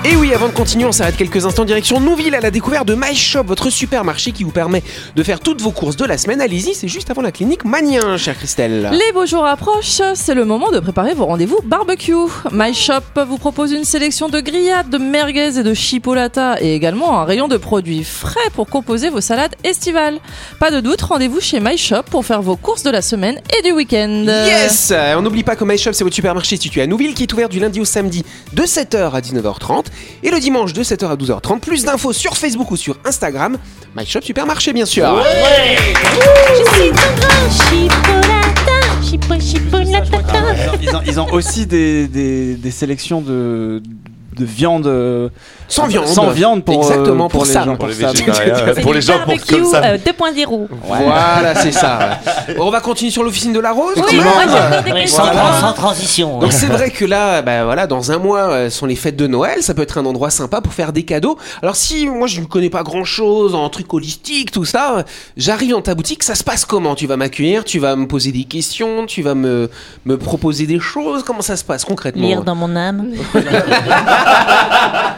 Et 0.05 0.17
oui, 0.17 0.35
avant 0.35 0.49
de 0.49 0.53
continuer, 0.53 0.85
on 0.85 0.91
s'arrête 0.91 1.17
quelques 1.17 1.47
instants 1.47 1.65
direction 1.65 2.01
Nouville 2.01 2.35
à 2.35 2.41
la 2.41 2.51
découverte 2.51 2.89
de 2.89 2.97
My 2.97 3.15
Shop, 3.15 3.45
votre 3.45 3.71
supermarché 3.71 4.33
qui 4.33 4.43
vous 4.43 4.51
permet 4.51 4.83
de 5.15 5.23
faire 5.23 5.39
toutes 5.39 5.61
vos 5.63 5.71
courses 5.71 5.95
de 5.95 6.05
la 6.05 6.19
semaine. 6.19 6.41
Allez-y, 6.41 6.75
c'est 6.75 6.89
juste 6.89 7.09
avant 7.13 7.23
la 7.23 7.31
clinique 7.31 7.65
Magnien, 7.65 8.17
chère 8.17 8.37
Christelle. 8.37 8.91
Les 8.91 9.13
beaux 9.13 9.27
jours 9.27 9.47
approchent, 9.47 10.03
c'est 10.15 10.35
le 10.35 10.45
moment 10.45 10.73
de 10.73 10.81
préparer 10.81 11.15
vos 11.15 11.27
rendez-vous 11.27 11.61
barbecue. 11.63 12.17
My 12.51 12.75
Shop 12.75 13.03
vous 13.29 13.39
propose 13.39 13.71
une 13.71 13.85
sélection 13.85 14.29
de 14.29 14.41
grillades, 14.41 14.91
de 14.91 14.99
merguez 14.99 15.57
et 15.61 15.63
de 15.63 15.73
chipolata 15.73 16.61
et 16.61 16.75
également 16.75 17.21
un 17.21 17.25
rayon 17.25 17.47
de 17.47 17.57
produits 17.57 18.03
frais 18.03 18.51
pour 18.55 18.67
composer 18.67 19.09
vos 19.09 19.21
salades 19.21 19.55
estivales. 19.63 20.19
Pas 20.59 20.73
de 20.73 20.81
doute, 20.81 21.01
rendez-vous 21.03 21.41
chez 21.41 21.61
My 21.61 21.79
Shop 21.79 22.03
pour 22.11 22.27
faire 22.27 22.43
vos 22.43 22.57
courses 22.57 22.83
de 22.83 22.91
la 22.91 23.03
semaine 23.03 23.41
et 23.57 23.63
du 23.63 23.71
week-end. 23.71 24.25
Yes 24.27 24.93
On 25.17 25.23
n'oublie 25.23 25.45
pas 25.45 25.55
que 25.55 25.65
My 25.65 25.79
Shop, 25.79 25.93
c'est 25.93 26.03
votre 26.03 26.17
supermarché 26.17 26.57
situé 26.57 26.83
à 26.83 26.89
Nouville 26.89 27.15
qui 27.15 27.23
est 27.23 27.33
ouvert 27.33 27.49
du 27.49 27.61
lundi 27.61 27.81
au 27.81 27.85
samedi 27.85 28.25
de 28.53 28.63
7h 28.65 29.13
à 29.13 29.21
19h30 29.21 29.92
et 30.23 30.31
le 30.31 30.39
dimanche 30.41 30.73
de 30.73 30.83
7h 30.83 31.07
à 31.11 31.17
12h30. 31.17 31.61
Plus 31.61 31.85
d'infos 31.85 32.13
sur 32.13 32.37
Facebook 32.37 32.71
ou 32.71 32.77
sur 32.77 32.97
Instagram. 33.05 33.59
My 33.97 34.07
Shop 34.07 34.21
Supermarché, 34.23 34.73
bien 34.73 34.87
sûr. 34.87 35.05
Ils 40.81 40.95
ont, 40.97 41.01
ils 41.07 41.21
ont 41.21 41.31
aussi 41.33 41.67
des, 41.67 42.09
des, 42.09 42.55
des 42.55 42.71
sélections 42.71 43.21
de, 43.21 43.83
de 44.37 44.45
viande. 44.45 44.87
Euh, 45.73 45.83
Sans 45.83 45.87
viande. 45.87 46.07
Sans 46.07 46.31
viande 46.31 46.65
pour, 46.65 46.75
euh, 46.85 46.89
Exactement, 46.91 47.29
pour 47.29 47.45
les 47.45 47.51
ça. 47.51 47.65
gens. 47.65 47.77
Pour 47.77 47.89
les 47.89 47.95
pour 48.83 48.95
les 48.95 49.01
gens 49.01 49.15
pour, 49.25 49.35
comme 49.47 49.65
ça. 49.65 49.83
euh, 49.85 49.97
2.0. 49.99 50.67
Voilà, 50.85 51.55
c'est 51.55 51.73
ça. 51.73 52.21
On 52.59 52.71
va 52.71 52.81
continuer 52.81 53.11
sur 53.11 53.23
l'officine 53.23 53.53
de 53.53 53.61
la 53.61 53.73
rose. 53.73 53.95
Oui, 53.97 54.17
moi, 54.17 54.33
questions. 54.95 55.25
sans, 55.25 55.31
tran- 55.31 55.61
sans 55.61 55.73
transition. 55.73 56.39
Donc 56.39 56.53
c'est 56.53 56.67
vrai 56.67 56.91
que 56.91 57.05
là, 57.05 57.43
bah 57.43 57.65
voilà, 57.65 57.87
dans 57.87 58.13
un 58.13 58.19
mois 58.19 58.51
euh, 58.51 58.71
sont 58.71 58.87
les 58.87 58.97
fêtes 58.97 59.17
de 59.17 59.27
Noël, 59.27 59.63
ça 59.63 59.75
peut 59.75 59.83
être 59.83 59.99
un 59.99 60.05
endroit 60.07 60.31
sympa 60.31 60.61
pour 60.61 60.73
faire 60.75 60.93
des 60.93 61.05
cadeaux. 61.05 61.39
Alors 61.63 61.77
si 61.77 62.07
moi 62.07 62.27
je 62.27 62.41
ne 62.41 62.47
connais 62.47 62.71
pas 62.71 62.83
grand 62.83 63.05
chose 63.05 63.55
en 63.55 63.69
truc 63.69 63.93
holistique, 63.95 64.51
tout 64.51 64.65
ça, 64.65 64.99
euh, 64.99 65.03
j'arrive 65.37 65.71
dans 65.73 65.83
ta 65.83 65.95
boutique, 65.95 66.23
ça 66.23 66.35
se 66.35 66.45
passe 66.45 66.65
comment? 66.65 66.95
Tu 66.95 67.07
vas 67.07 67.17
m'accueillir, 67.17 67.65
tu 67.65 67.79
vas 67.79 67.97
me 67.97 68.07
poser 68.07 68.33
des 68.33 68.45
questions, 68.45 69.07
tu 69.07 69.23
vas 69.23 69.35
me, 69.35 69.71
me 70.05 70.17
proposer 70.19 70.67
des 70.67 70.81
choses, 70.81 71.23
comment 71.23 71.43
ça 71.43 71.57
se 71.57 71.65
passe 71.65 71.85
concrètement? 71.85 72.27
Lire 72.27 72.43
dans 72.45 72.55
mon 72.55 72.75
âme. 72.77 73.07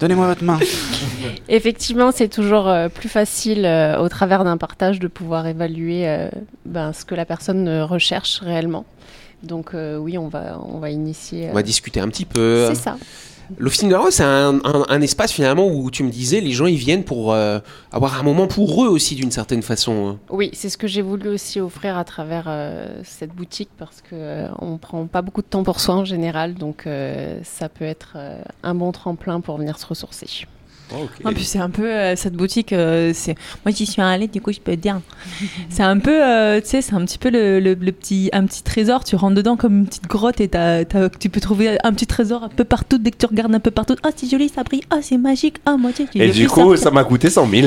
Donnez-moi 0.00 0.26
votre 0.26 0.44
main. 0.44 0.58
Effectivement, 1.48 2.10
c'est 2.12 2.28
toujours 2.28 2.68
euh, 2.68 2.88
plus 2.88 3.08
facile 3.08 3.64
euh, 3.64 3.98
au 4.00 4.08
travers 4.08 4.44
d'un 4.44 4.56
partage 4.56 4.98
de 5.00 5.08
pouvoir 5.08 5.46
évaluer 5.46 6.08
euh, 6.08 6.28
ben, 6.66 6.92
ce 6.92 7.04
que 7.04 7.14
la 7.14 7.24
personne 7.24 7.68
recherche 7.82 8.40
réellement. 8.40 8.84
Donc 9.42 9.74
euh, 9.74 9.96
oui, 9.96 10.18
on 10.18 10.28
va 10.28 10.60
on 10.64 10.78
va 10.78 10.90
initier. 10.90 11.46
euh, 11.46 11.50
On 11.52 11.54
va 11.54 11.62
discuter 11.62 12.00
un 12.00 12.08
petit 12.08 12.24
peu. 12.24 12.66
c'est 12.68 12.74
ça. 12.82 12.96
L'officine 13.56 13.88
de 13.88 13.94
la 13.94 14.00
rose, 14.00 14.14
c'est 14.14 14.24
un, 14.24 15.00
espace 15.00 15.32
finalement 15.32 15.66
où 15.66 15.90
tu 15.90 16.02
me 16.02 16.10
disais, 16.10 16.40
les 16.40 16.52
gens 16.52 16.66
ils 16.66 16.76
viennent 16.76 17.04
pour 17.04 17.32
euh, 17.32 17.60
avoir 17.92 18.18
un 18.18 18.22
moment 18.22 18.46
pour 18.46 18.84
eux 18.84 18.88
aussi 18.88 19.14
d'une 19.14 19.30
certaine 19.30 19.62
façon. 19.62 20.18
Oui, 20.30 20.50
c'est 20.52 20.68
ce 20.68 20.76
que 20.76 20.86
j'ai 20.86 21.02
voulu 21.02 21.28
aussi 21.28 21.60
offrir 21.60 21.96
à 21.96 22.04
travers 22.04 22.44
euh, 22.48 23.00
cette 23.04 23.32
boutique 23.32 23.70
parce 23.78 24.02
que 24.02 24.14
euh, 24.14 24.48
prend 24.80 25.06
pas 25.06 25.22
beaucoup 25.22 25.42
de 25.42 25.46
temps 25.46 25.62
pour 25.62 25.80
soi 25.80 25.94
en 25.94 26.04
général, 26.04 26.54
donc 26.54 26.86
euh, 26.86 27.40
ça 27.44 27.68
peut 27.68 27.84
être 27.84 28.16
un 28.62 28.74
bon 28.74 28.92
tremplin 28.92 29.40
pour 29.40 29.58
venir 29.58 29.78
se 29.78 29.86
ressourcer. 29.86 30.46
En 31.24 31.32
plus, 31.32 31.44
c'est 31.44 31.58
un 31.58 31.70
peu 31.70 31.84
euh, 31.86 32.16
cette 32.16 32.32
boutique. 32.34 32.72
euh, 32.72 33.12
c'est 33.14 33.34
moi 33.64 33.74
j'y 33.74 33.84
suis 33.86 34.00
allée, 34.02 34.26
du 34.26 34.40
coup 34.40 34.52
je 34.52 34.60
peux 34.60 34.72
te 34.72 34.80
dire. 34.80 35.00
C'est 35.70 35.82
un 35.82 35.98
peu, 35.98 36.10
euh, 36.24 36.60
tu 36.60 36.68
sais, 36.68 36.82
c'est 36.82 36.94
un 36.94 37.04
petit 37.04 37.18
peu 37.18 37.30
le, 37.30 37.60
le- 37.60 37.74
le 37.74 37.92
petit, 37.92 38.30
un 38.32 38.44
petit 38.46 38.62
trésor. 38.62 39.04
Tu 39.04 39.14
rentres 39.16 39.34
dedans 39.36 39.56
comme 39.56 39.78
une 39.80 39.86
petite 39.86 40.06
grotte 40.08 40.40
et 40.40 40.48
t'as- 40.48 40.84
t'as- 40.84 41.08
tu 41.10 41.28
peux 41.28 41.40
trouver 41.40 41.78
un 41.84 41.92
petit 41.92 42.06
trésor 42.06 42.42
un 42.44 42.48
peu 42.48 42.64
partout 42.64 42.98
dès 42.98 43.10
que 43.10 43.16
tu 43.18 43.26
regardes 43.26 43.54
un 43.54 43.60
peu 43.60 43.70
partout. 43.70 43.94
Oh 44.04 44.08
c'est 44.16 44.28
joli, 44.28 44.48
ça 44.48 44.62
brille. 44.64 44.82
Oh 44.92 44.98
c'est 45.02 45.18
magique. 45.18 45.56
Oh 45.68 45.76
moi 45.78 45.90
tu 45.94 46.06
Et 46.20 46.28
du 46.30 46.48
coup, 46.48 46.74
ça 46.76 46.90
m'a 46.90 47.04
coûté 47.04 47.28
100 47.30 47.46
000. 47.48 47.66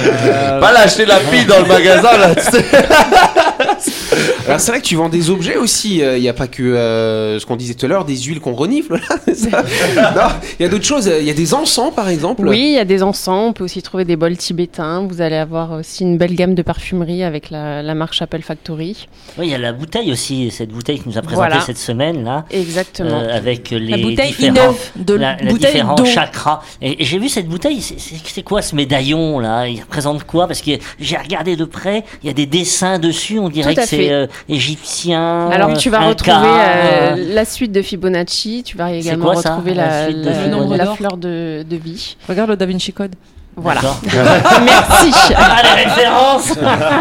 Euh, 0.00 0.60
Pas 0.60 0.72
lâcher 0.72 1.06
la 1.06 1.18
pile 1.20 1.46
dans 1.46 1.60
le 1.60 1.66
magasin 1.66 2.16
là, 2.18 2.34
tu 2.34 2.42
sais. 2.42 2.64
Alors 4.46 4.60
c'est 4.60 4.70
vrai 4.72 4.80
que 4.80 4.86
tu 4.86 4.96
vends 4.96 5.08
des 5.08 5.30
objets 5.30 5.56
aussi, 5.56 5.98
il 5.98 6.20
n'y 6.20 6.28
a 6.28 6.32
pas 6.32 6.46
que 6.48 6.62
euh, 6.62 7.38
ce 7.38 7.46
qu'on 7.46 7.56
disait 7.56 7.74
tout 7.74 7.86
à 7.86 7.88
l'heure, 7.88 8.04
des 8.04 8.16
huiles 8.16 8.40
qu'on 8.40 8.54
renifle 8.54 9.00
il 9.26 10.62
y 10.62 10.64
a 10.64 10.68
d'autres 10.68 10.84
choses, 10.84 11.10
il 11.20 11.26
y 11.26 11.30
a 11.30 11.34
des 11.34 11.54
encens 11.54 11.94
par 11.94 12.08
exemple. 12.08 12.46
Oui, 12.48 12.58
il 12.60 12.72
y 12.74 12.78
a 12.78 12.84
des 12.84 13.02
encens, 13.02 13.48
on 13.50 13.52
peut 13.52 13.64
aussi 13.64 13.82
trouver 13.82 14.04
des 14.04 14.16
bols 14.16 14.36
tibétains. 14.36 15.06
Vous 15.08 15.20
allez 15.20 15.36
avoir 15.36 15.72
aussi 15.72 16.02
une 16.02 16.18
belle 16.18 16.34
gamme 16.34 16.54
de 16.54 16.62
parfumerie 16.62 17.22
avec 17.22 17.50
la, 17.50 17.82
la 17.82 17.94
marque 17.94 18.14
Chapel 18.14 18.42
Factory. 18.42 19.06
Oui, 19.38 19.46
il 19.46 19.50
y 19.50 19.54
a 19.54 19.58
la 19.58 19.72
bouteille 19.72 20.10
aussi, 20.12 20.50
cette 20.50 20.70
bouteille 20.70 20.98
que 21.00 21.08
nous 21.08 21.18
a 21.18 21.22
présentée 21.22 21.48
Voilà. 21.48 21.60
cette 21.64 21.78
semaine 21.78 22.24
là, 22.24 22.44
Exactement. 22.50 23.10
euh, 23.20 23.36
avec 23.36 23.70
les 23.70 23.96
bouteille 24.02 24.30
différents, 24.32 24.54
innove 24.54 24.78
de 24.96 25.14
la- 25.14 25.36
les 25.36 25.50
bouteille 25.50 25.72
différents 25.72 26.04
chakras. 26.04 26.60
Et, 26.82 27.02
et 27.02 27.04
j'ai 27.04 27.18
vu 27.18 27.28
cette 27.28 27.48
bouteille, 27.48 27.80
c'est 27.80 28.42
quoi 28.42 28.62
ce 28.62 28.74
médaillon 28.74 29.38
là? 29.38 29.66
Il 29.68 29.80
représente 29.80 30.24
quoi? 30.24 30.46
Parce 30.46 30.60
que 30.62 30.72
j'ai 30.98 31.16
regardé 31.16 31.56
de 31.56 31.64
près, 31.64 32.04
il 32.22 32.26
y 32.26 32.30
a 32.30 32.32
des 32.34 32.46
dessins 32.46 32.98
dessus, 32.98 33.38
on 33.38 33.48
dirait 33.48 33.69
C'est 33.76 34.10
euh, 34.12 34.26
égyptien. 34.48 35.48
Alors 35.50 35.74
tu 35.76 35.90
vas 35.90 35.98
Inca, 36.00 36.08
retrouver 36.38 36.48
euh, 36.60 37.34
la 37.34 37.44
suite 37.44 37.72
de 37.72 37.82
Fibonacci, 37.82 38.62
tu 38.64 38.76
vas 38.76 38.92
également 38.92 39.26
quoi, 39.32 39.34
retrouver 39.36 39.74
la 39.74 39.86
la, 39.86 40.04
suite 40.06 40.20
de 40.22 40.30
la- 40.30 40.76
la 40.76 40.86
fleur 40.94 41.16
de, 41.16 41.64
de 41.68 41.76
vie. 41.76 42.16
Regarde 42.28 42.50
le 42.50 42.56
Da 42.56 42.66
Vinci 42.66 42.92
Code. 42.92 43.14
Voilà. 43.56 43.80
Merci. 44.64 45.12
Ah, 45.36 45.60
les 45.64 45.84
références 45.84 46.52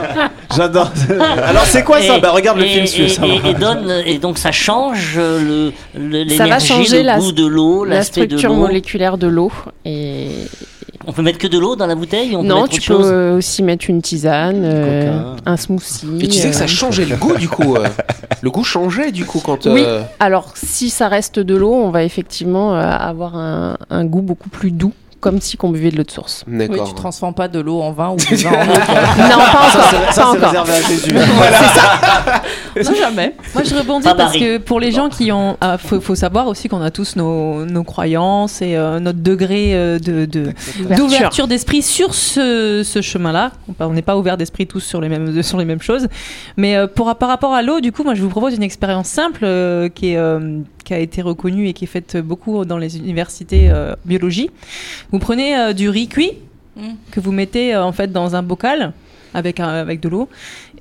J'adore. 0.56 0.92
Alors 1.46 1.64
c'est 1.64 1.84
quoi 1.84 2.02
ça 2.02 2.18
Et- 2.18 2.20
Bah 2.22 2.32
regarde 2.32 2.58
le 2.58 2.66
film 2.66 2.86
si 2.88 3.04
et, 3.04 3.08
savoir. 3.10 3.46
et, 3.46 3.50
et 3.50 3.54
donne, 3.54 4.02
et 4.06 4.18
donc 4.18 4.38
ça 4.40 4.52
change 4.52 5.16
le, 5.18 5.72
le- 5.96 6.30
Ça 6.30 6.48
va 6.48 6.60
changer 6.60 6.98
le 7.00 7.06
la- 7.06 7.20
goût 7.20 7.32
de 7.32 7.46
l'eau, 7.46 7.86
La 7.86 8.00
de 8.00 8.04
structure 8.04 8.50
l'eau. 8.50 8.56
moléculaire 8.58 9.18
de 9.18 9.28
l'eau. 9.28 9.52
Et 9.86 10.30
On 11.10 11.12
peut 11.12 11.24
mettre 11.24 11.40
que 11.40 11.48
de 11.48 11.58
l'eau 11.58 11.76
dans 11.76 11.88
la 11.88 11.96
bouteille 11.96 12.36
on 12.36 12.44
non, 12.44 12.68
tu 12.68 12.80
peux 12.82 12.86
chose 12.86 13.10
euh, 13.12 13.38
aussi 13.38 13.64
mettre 13.64 13.90
une 13.90 14.00
tisane, 14.04 14.62
euh, 14.64 15.34
un 15.46 15.58
smoothie. 15.58 16.20
Et 16.22 16.28
tu 16.28 16.38
sais 16.38 16.50
que 16.52 16.56
ça 16.56 16.66
euh, 16.66 16.68
changeait 16.68 17.06
le 17.06 17.16
goût 17.16 17.36
du 17.36 17.50
coup. 17.50 17.76
euh. 17.76 17.88
Le 18.42 18.52
goût 18.52 18.64
changeait 18.64 19.12
du 19.12 19.26
coup 19.26 19.42
quand. 19.44 19.66
Oui. 19.66 19.84
euh, 19.86 20.04
Alors, 20.20 20.52
si 20.56 20.90
ça 20.92 21.08
reste 21.08 21.40
de 21.40 21.56
l'eau, 21.56 21.74
on 21.74 21.90
va 21.90 22.04
effectivement 22.04 22.76
euh, 22.76 22.80
avoir 22.82 23.36
un, 23.36 23.76
un 23.90 24.06
goût 24.06 24.22
beaucoup 24.22 24.48
plus 24.50 24.72
doux, 24.72 24.94
comme 25.20 25.42
si 25.42 25.58
on 25.62 25.70
buvait 25.72 25.90
de 25.92 25.98
l'eau 25.98 26.04
de 26.04 26.12
source. 26.12 26.46
Oui, 26.48 26.58
D'accord. 26.60 26.88
tu 26.88 26.94
transformes 26.94 27.34
pas 27.34 27.48
de 27.50 27.60
l'eau 27.60 27.82
en 27.82 27.92
vin 27.92 28.12
ou 28.12 28.16
du 28.16 28.36
vin 28.36 28.52
en 28.52 28.54
eau. 28.54 28.68
non, 29.18 29.38
pas 29.52 29.68
encore. 29.68 29.72
Ça, 29.72 29.98
pas 30.00 30.12
c'est 30.14 30.22
encore. 30.22 30.48
réservé 30.48 30.72
à 30.74 30.82
Jésus. 30.84 31.16
Non, 32.84 32.94
jamais. 32.96 33.36
Moi, 33.54 33.64
je 33.64 33.76
rebondis 33.76 34.04
Pas 34.06 34.16
parce 34.16 34.38
que 34.38 34.58
pour 34.58 34.80
les 34.80 34.92
gens 34.92 35.10
qui 35.10 35.32
ont. 35.32 35.58
ah, 35.62 35.78
faut, 35.78 36.00
faut 36.02 36.16
savoir 36.16 36.48
aussi 36.48 36.68
qu'on 36.70 36.82
a 36.82 36.92
tous 36.92 37.16
nos, 37.16 37.66
nos 37.66 37.84
croyances 37.84 38.62
et 38.62 38.76
euh, 38.76 39.00
notre 39.00 39.20
degré 39.20 39.74
euh, 39.76 40.00
de, 40.00 40.26
de- 40.26 40.54
d'ouverture 40.96 41.48
d'esprit 41.48 41.82
sur 41.82 42.14
ce, 42.14 42.82
ce 42.86 43.02
chemin-là. 43.02 43.52
On 43.80 43.92
n'est 43.94 44.02
pas 44.02 44.18
ouvert 44.18 44.38
d'esprit 44.38 44.68
tous 44.68 44.80
sur 44.82 45.02
les 45.02 45.10
mêmes, 45.10 45.42
sur 45.44 45.58
les 45.58 45.66
mêmes 45.66 45.82
choses. 45.82 46.08
Mais 46.58 46.76
euh, 46.76 46.88
pour, 46.88 47.14
par 47.16 47.30
rapport 47.30 47.54
à 47.54 47.62
l'eau, 47.62 47.80
du 47.80 47.92
coup, 47.92 48.04
moi, 48.04 48.14
je 48.16 48.22
vous 48.22 48.30
propose 48.30 48.54
une 48.56 48.64
expérience 48.64 49.08
simple 49.08 49.42
euh, 49.44 49.90
qui, 49.90 50.12
est, 50.12 50.18
euh, 50.18 50.60
qui 50.86 50.94
a 50.94 51.00
été 51.00 51.22
reconnue 51.22 51.68
et 51.68 51.74
qui 51.74 51.86
est 51.86 51.88
faite 51.88 52.18
beaucoup 52.18 52.66
dans 52.66 52.78
les 52.78 52.98
universités 52.98 53.70
euh, 53.72 53.96
biologie. 54.06 54.50
Vous 55.12 55.20
prenez 55.20 55.58
euh, 55.58 55.74
du 55.74 55.90
riz 55.90 56.08
cuit 56.08 56.32
Mm. 56.78 56.94
que 57.12 57.20
vous 57.20 57.32
mettez 57.34 57.74
euh, 57.74 57.84
en 57.84 57.92
fait 57.92 58.10
dans 58.12 58.36
un 58.38 58.44
bocal 58.44 58.94
avec, 59.34 59.60
avec 59.60 60.00
de 60.00 60.08
l'eau 60.08 60.30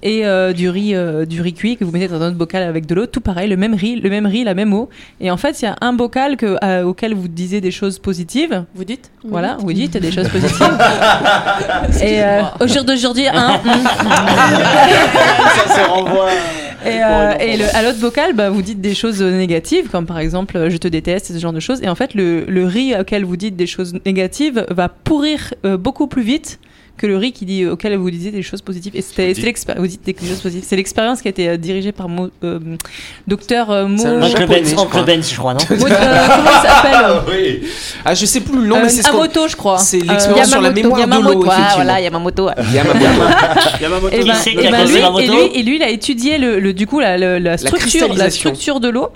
et 0.02 0.26
euh, 0.26 0.52
du 0.52 0.68
riz 0.68 0.94
euh, 0.94 1.24
du 1.26 1.40
riz 1.42 1.52
cuit 1.54 1.76
que 1.76 1.84
vous 1.84 1.90
mettez 1.92 2.08
dans 2.08 2.20
un 2.22 2.28
autre 2.28 2.36
bocal 2.36 2.62
avec 2.62 2.86
de 2.86 2.94
l'eau. 2.94 3.06
Tout 3.06 3.20
pareil 3.20 3.48
le 3.48 3.56
même 3.56 3.74
riz 3.74 3.96
le 4.00 4.10
même 4.10 4.26
riz 4.26 4.44
la 4.44 4.54
même 4.54 4.72
eau. 4.72 4.88
Et 5.20 5.30
en 5.30 5.36
fait 5.36 5.60
il 5.60 5.64
y 5.64 5.68
a 5.68 5.76
un 5.80 5.92
bocal 5.92 6.36
que, 6.36 6.56
euh, 6.64 6.82
auquel 6.84 7.14
vous 7.14 7.28
disiez 7.28 7.60
des 7.60 7.70
choses 7.70 7.98
positives. 7.98 8.64
Vous 8.74 8.84
dites? 8.84 9.10
Voilà 9.24 9.56
vous 9.60 9.72
dites 9.72 9.96
des 9.96 10.12
choses 10.12 10.28
positives. 10.36 10.78
Et 12.02 12.22
euh, 12.22 12.42
au 12.60 12.66
jour 12.66 12.84
d'aujourd'hui 12.84 13.26
un 13.28 13.58
Ça 14.58 15.74
se 15.74 15.88
renvoie. 15.88 16.30
et, 16.86 17.02
euh, 17.02 17.32
et 17.40 17.56
le- 17.56 17.74
à 17.76 17.82
l'autre 17.82 17.98
bocal, 17.98 18.32
bah, 18.34 18.50
vous 18.50 18.62
dites 18.62 18.80
des 18.80 18.94
choses 18.94 19.20
négatives, 19.22 19.88
comme 19.90 20.06
par 20.06 20.18
exemple 20.18 20.68
je 20.70 20.76
te 20.76 20.88
déteste, 20.88 21.32
ce 21.32 21.38
genre 21.38 21.52
de 21.52 21.60
choses. 21.60 21.80
Et 21.82 21.88
en 21.88 21.94
fait, 21.94 22.14
le, 22.14 22.44
le 22.46 22.64
riz 22.66 22.94
auquel 22.98 23.24
vous 23.24 23.36
dites 23.36 23.56
des 23.56 23.66
choses 23.66 23.94
négatives 24.06 24.64
va 24.70 24.88
pourrir 24.88 25.54
euh, 25.64 25.76
beaucoup 25.76 26.06
plus 26.06 26.22
vite 26.22 26.58
que 26.98 27.06
le 27.06 27.16
riz 27.16 27.32
qui 27.32 27.46
dit, 27.46 27.64
auquel 27.64 27.96
vous 27.96 28.10
disiez 28.10 28.30
des 28.30 28.42
choses 28.42 28.60
positives. 28.60 28.92
Et 28.94 29.00
c'était, 29.02 29.32
vous 29.78 29.86
dites 29.86 30.04
des 30.04 30.14
choses 30.28 30.40
positives. 30.40 30.64
C'est 30.68 30.76
l'expérience 30.76 31.22
qui 31.22 31.28
a 31.28 31.30
été 31.30 31.48
euh, 31.48 31.56
dirigée 31.56 31.92
par 31.92 32.08
Mo, 32.08 32.28
euh, 32.44 32.58
docteur 33.26 33.70
euh, 33.70 33.86
Mo. 33.86 34.04
Oncle 34.04 34.28
japonais, 34.36 34.62
Ben, 35.06 35.22
je 35.22 35.36
crois. 35.36 35.54
Non 35.54 35.60
Mo- 35.70 35.86
euh, 35.86 36.26
comment 36.36 36.50
il 36.50 36.68
s'appelle 36.68 37.16
oui. 37.30 37.68
Ah, 38.04 38.14
je 38.14 38.26
sais 38.26 38.40
plus 38.40 38.58
le 38.60 38.66
nom, 38.66 38.76
Euh, 38.76 38.80
mais 38.82 38.88
c'est 38.88 39.02
ce 39.02 39.10
qu'on- 39.10 39.18
Amoto, 39.22 39.48
je 39.48 39.56
crois. 39.56 39.78
c'est 39.78 39.98
Euh, 40.02 40.12
l'expérience 40.12 40.48
sur 40.50 40.60
la 40.60 40.68
Yamamoto, 40.68 40.96
mémoire 40.96 41.06
de 41.06 41.24
l'eau, 41.24 41.30
Yamamoto, 41.30 41.50
ah, 41.50 41.72
voilà, 41.76 42.00
Yamamoto. 42.00 42.48
Yamamoto. 42.74 43.06
Yamamoto. 43.80 44.10
Et 45.54 45.62
lui, 45.62 45.76
il 45.76 45.82
a 45.82 45.88
étudié 45.90 46.38
le, 46.38 46.58
le- 46.58 46.72
du 46.74 46.86
coup 46.86 47.00
la, 47.00 47.16
la- 47.16 47.38
la 47.38 47.56
structure, 47.56 47.78
la, 47.78 47.86
cristallisation. 48.08 48.50
structure 48.50 48.80
de 48.80 48.88
l'eau, 48.88 49.08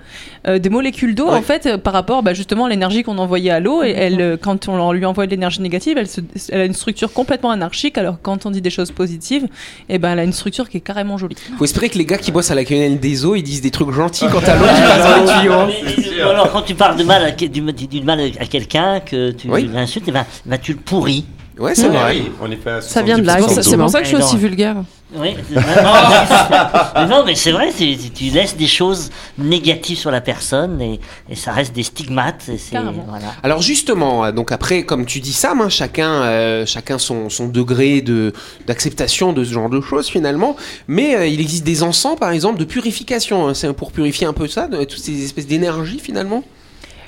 euh, 0.49 0.59
des 0.59 0.69
molécules 0.71 1.15
d'eau 1.15 1.29
Ouais. 1.29 1.37
en 1.39 1.43
fait 1.43 1.67
euh, 1.67 1.79
par 1.79 1.93
rapport 1.93 2.23
bah, 2.23 2.35
justement 2.35 2.65
à 2.67 2.69
l'énergie 2.69 3.03
qu'on 3.03 3.19
envoyait 3.19 3.51
à 3.51 3.61
l'eau. 3.61 3.83
Et 3.83 3.91
elle, 3.91 4.21
euh, 4.21 4.37
quand 4.37 4.69
on 4.69 4.93
lui 4.93 5.05
envoie 5.07 5.27
de 5.27 5.31
l'énergie 5.31 5.61
négative, 5.61 5.97
elle, 5.99 6.09
se- 6.09 6.21
elle 6.51 6.61
a 6.61 6.65
une 6.65 6.75
structure 6.75 7.13
complètement 7.13 7.51
anarchique. 7.51 7.97
Alors 7.99 8.17
quand 8.23 8.45
on 8.47 8.51
dit 8.51 8.61
des 8.63 8.71
choses 8.71 8.91
positives, 8.91 9.47
et 9.89 9.99
ben 9.99 10.13
elle 10.13 10.19
a 10.19 10.25
une 10.25 10.33
structure 10.33 10.69
qui 10.69 10.79
est 10.79 10.81
carrément 10.81 11.19
jolie. 11.19 11.37
Faut 11.59 11.65
espérer 11.65 11.89
que 11.91 11.99
les 11.99 12.05
gars 12.07 12.19
qui 12.19 12.33
bossent 12.33 12.51
à 12.51 12.55
la 12.55 12.65
quenelle 12.65 12.99
des 12.99 13.25
eaux, 13.25 13.35
ils 13.35 13.43
disent 13.43 13.61
des 13.63 13.71
trucs 13.71 13.91
gentils 13.93 14.27
quand 14.33 14.41
t'as 14.41 14.57
l'eau 14.57 14.65
qui 14.65 14.81
passe 14.83 15.05
dans 15.05 15.35
les 15.35 15.41
tuyaux. 15.41 15.53
hein. 15.55 16.31
Alors 16.31 16.51
quand 16.53 16.63
tu 16.63 16.75
parles 16.75 16.97
de 16.97 17.05
mal 17.05 17.25
à, 17.25 17.31
du, 17.31 17.61
mal 18.03 18.21
à 18.41 18.47
quelqu'un, 18.47 19.01
que 19.01 19.31
tu 19.33 19.49
Oui. 19.51 19.69
l'insultes, 19.73 20.05
eh 20.09 20.13
ben, 20.13 20.25
ben, 20.47 20.59
tu 20.61 20.73
le 20.73 20.79
pourris. 20.79 21.25
Ouais, 21.59 21.75
c'est 21.75 21.89
vrai. 21.89 22.15
Oui, 22.17 22.33
on 22.41 22.51
est 22.51 22.57
fait 22.57 22.71
à 22.71 22.81
Ça 22.81 23.03
vient 23.03 23.19
de 23.19 23.27
là, 23.27 23.39
70% 23.41 23.63
C'est 23.63 23.77
pour 23.77 23.91
ça 23.91 23.99
que 23.99 24.05
je 24.05 24.15
suis 24.15 24.23
aussi 24.23 24.39
vulgaire. 24.39 24.77
Oui. 25.15 25.35
non, 25.51 25.61
mais 26.95 27.07
non, 27.07 27.25
mais 27.27 27.35
c'est 27.35 27.53
vrai, 27.53 27.71
tu, 27.77 28.25
laisses 28.31 28.57
des 28.57 28.67
choses 28.67 29.11
négatives 29.37 29.99
sur 29.99 30.11
la 30.11 30.23
personne 30.23 30.81
et, 30.81 31.01
et 31.29 31.35
ça 31.35 31.53
reste 31.53 31.75
des 31.75 31.83
stigmates. 31.83 32.49
et 32.49 32.59
voilà. 32.71 33.27
Alors 33.43 33.61
justement, 33.61 34.25
euh, 34.25 34.33
donc 34.33 34.53
après, 34.53 34.85
comme 34.85 35.05
tu 35.05 35.21
dis 35.21 35.35
Sam, 35.35 35.61
hein, 35.61 35.69
chacun, 35.69 36.23
euh, 36.23 36.65
chacun 36.65 36.97
son, 36.99 37.29
son 37.29 37.49
degré 37.49 38.01
de 38.01 38.33
d'acceptation 38.67 39.35
de 39.35 39.45
ce 39.45 39.53
genre 39.53 39.69
de 39.69 39.83
choses 39.83 40.09
finalement. 40.09 40.57
Mais 40.89 41.17
euh, 41.17 41.27
il 41.27 41.41
existe 41.41 41.65
des 41.65 41.83
encens, 41.83 42.19
par 42.19 42.31
exemple, 42.31 42.59
de 42.59 42.65
purification. 42.65 43.49
hein. 43.49 43.55
C'est 43.55 43.71
pour 43.75 43.93
purifier 43.93 44.27
un 44.27 44.33
peu 44.33 44.49
ça, 44.49 44.67
de, 44.67 44.85
toutes 44.85 44.99
ces 44.99 45.23
espèces 45.25 45.47
d'énergie 45.47 45.99
finalement? 45.99 46.43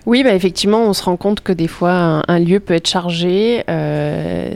Oui, 0.06 0.22
bah 0.22 0.34
effectivement, 0.34 0.82
on 0.82 0.92
se 0.92 1.02
rend 1.02 1.16
compte 1.16 1.40
que 1.40 1.52
des 1.52 1.68
fois, 1.68 1.92
un, 1.92 2.22
un 2.28 2.38
lieu 2.38 2.60
peut 2.60 2.74
être 2.74 2.88
chargé. 2.88 3.64
Euh, 3.70 4.50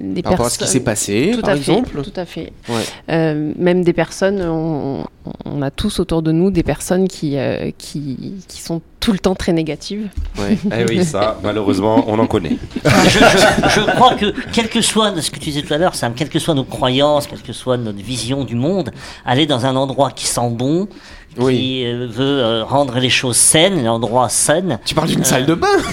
des 0.00 0.22
Par 0.22 0.32
rapport 0.32 0.46
à 0.46 0.50
ce 0.50 0.58
qui 0.58 0.68
s'est 0.68 0.80
passé, 0.84 1.32
Tout 1.34 1.40
par 1.40 1.50
à 1.50 1.56
exemple. 1.56 1.90
fait. 1.96 2.02
Tout 2.10 2.20
à 2.20 2.24
fait. 2.24 2.52
Ouais. 2.68 2.82
Euh, 3.10 3.52
même 3.58 3.82
des 3.82 3.92
personnes, 3.92 4.40
on, 4.42 5.04
on 5.44 5.62
a 5.62 5.70
tous 5.70 5.98
autour 6.00 6.22
de 6.22 6.30
nous 6.32 6.50
des 6.50 6.62
personnes 6.62 7.08
qui, 7.08 7.36
euh, 7.36 7.70
qui, 7.78 8.34
qui 8.46 8.60
sont 8.60 8.80
tout 9.00 9.12
le 9.12 9.18
temps 9.18 9.34
très 9.34 9.52
négatives. 9.52 10.08
Ouais. 10.38 10.56
Eh 10.78 10.84
oui, 10.88 11.04
ça, 11.04 11.38
malheureusement, 11.42 12.04
on 12.06 12.18
en 12.20 12.26
connaît. 12.28 12.56
je, 12.84 13.08
je- 13.18 13.68
je 13.70 13.80
crois 13.96 14.14
que, 14.14 14.32
quel 14.52 14.68
que 14.68 14.80
soit 14.80 15.20
ce 15.20 15.30
que 15.30 15.36
tu 15.40 15.50
disais 15.50 15.62
tout 15.62 15.74
à 15.74 15.78
l'heure, 15.78 15.94
Sam, 15.96 16.12
quelles 16.14 16.28
que 16.28 16.38
soient 16.38 16.54
nos 16.54 16.64
croyances, 16.64 17.26
quelle 17.26 17.42
que 17.42 17.52
soit 17.52 17.76
notre 17.76 17.98
vision 18.02 18.44
du 18.44 18.54
monde, 18.54 18.90
aller 19.26 19.46
dans 19.46 19.66
un 19.66 19.74
endroit 19.74 20.10
qui 20.12 20.26
sent 20.26 20.48
bon, 20.50 20.86
qui 21.34 21.40
Oui. 21.40 21.82
euh, 21.84 22.06
veut 22.10 22.24
euh, 22.42 22.64
rendre 22.64 22.98
les 22.98 23.10
choses 23.10 23.36
saines, 23.36 23.86
un 23.86 23.90
endroit 23.90 24.28
sain. 24.28 24.78
Tu 24.84 24.94
parles 24.94 25.08
d'une 25.08 25.24
salle 25.24 25.46
de 25.46 25.54
bain 25.54 25.66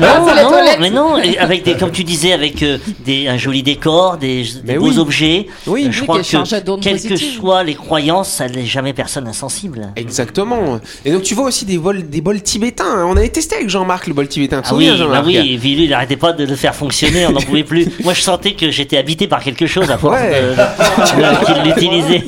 Non, 0.00 0.26
non, 0.26 0.52
mais 0.80 0.90
non, 0.90 1.16
avec 1.38 1.64
des, 1.64 1.74
comme 1.76 1.90
tu 1.90 2.04
disais, 2.04 2.32
avec 2.32 2.62
euh, 2.62 2.78
des, 3.04 3.28
un 3.28 3.36
joli 3.36 3.62
décor, 3.62 4.16
des, 4.16 4.44
beaux 4.76 4.88
oui. 4.90 4.98
objets. 4.98 5.46
Oui. 5.66 5.84
Euh, 5.86 5.92
je 5.92 6.00
Oui, 6.00 6.06
crois 6.06 6.20
que, 6.22 6.80
quelles 6.80 7.00
que 7.02 7.16
soient 7.16 7.62
les 7.64 7.74
croyances, 7.74 8.28
ça 8.30 8.48
n'est 8.48 8.64
jamais 8.66 8.92
personne 8.92 9.26
insensible. 9.28 9.88
Exactement. 9.96 10.78
Et 11.04 11.12
donc 11.12 11.22
tu 11.22 11.34
vois 11.34 11.46
aussi 11.46 11.64
des 11.64 11.76
vols, 11.78 12.08
des 12.08 12.20
bols 12.20 12.42
tibétains. 12.42 12.84
hein. 12.86 13.06
On 13.08 13.16
avait 13.16 13.28
testé 13.28 13.56
avec 13.56 13.68
Jean-Marc 13.68 14.06
le 14.06 14.14
bol 14.14 14.28
tibétain. 14.28 14.62
Ah 14.64 14.74
oui, 14.74 14.90
bah 15.10 15.22
oui, 15.24 15.58
lui, 15.62 15.84
il 15.84 15.92
arrêtait 15.94 16.16
pas 16.16 16.32
de 16.32 16.44
le 16.44 16.56
faire 16.56 16.74
fonctionner, 16.74 17.26
on 17.26 17.32
n'en 17.32 17.40
pouvait 17.40 17.64
plus. 17.64 17.88
Moi, 18.04 18.14
je 18.14 18.20
sentais 18.20 18.52
que 18.54 18.70
j'étais 18.70 18.96
habité 18.98 19.26
par 19.26 19.42
quelque 19.42 19.66
chose 19.66 19.90
à 19.90 19.98
force 19.98 20.20
Ouais. 20.20 20.42
de- 20.42 21.20
de- 21.20 21.44
qu'il 21.44 21.62
l'utilisait. 21.64 22.24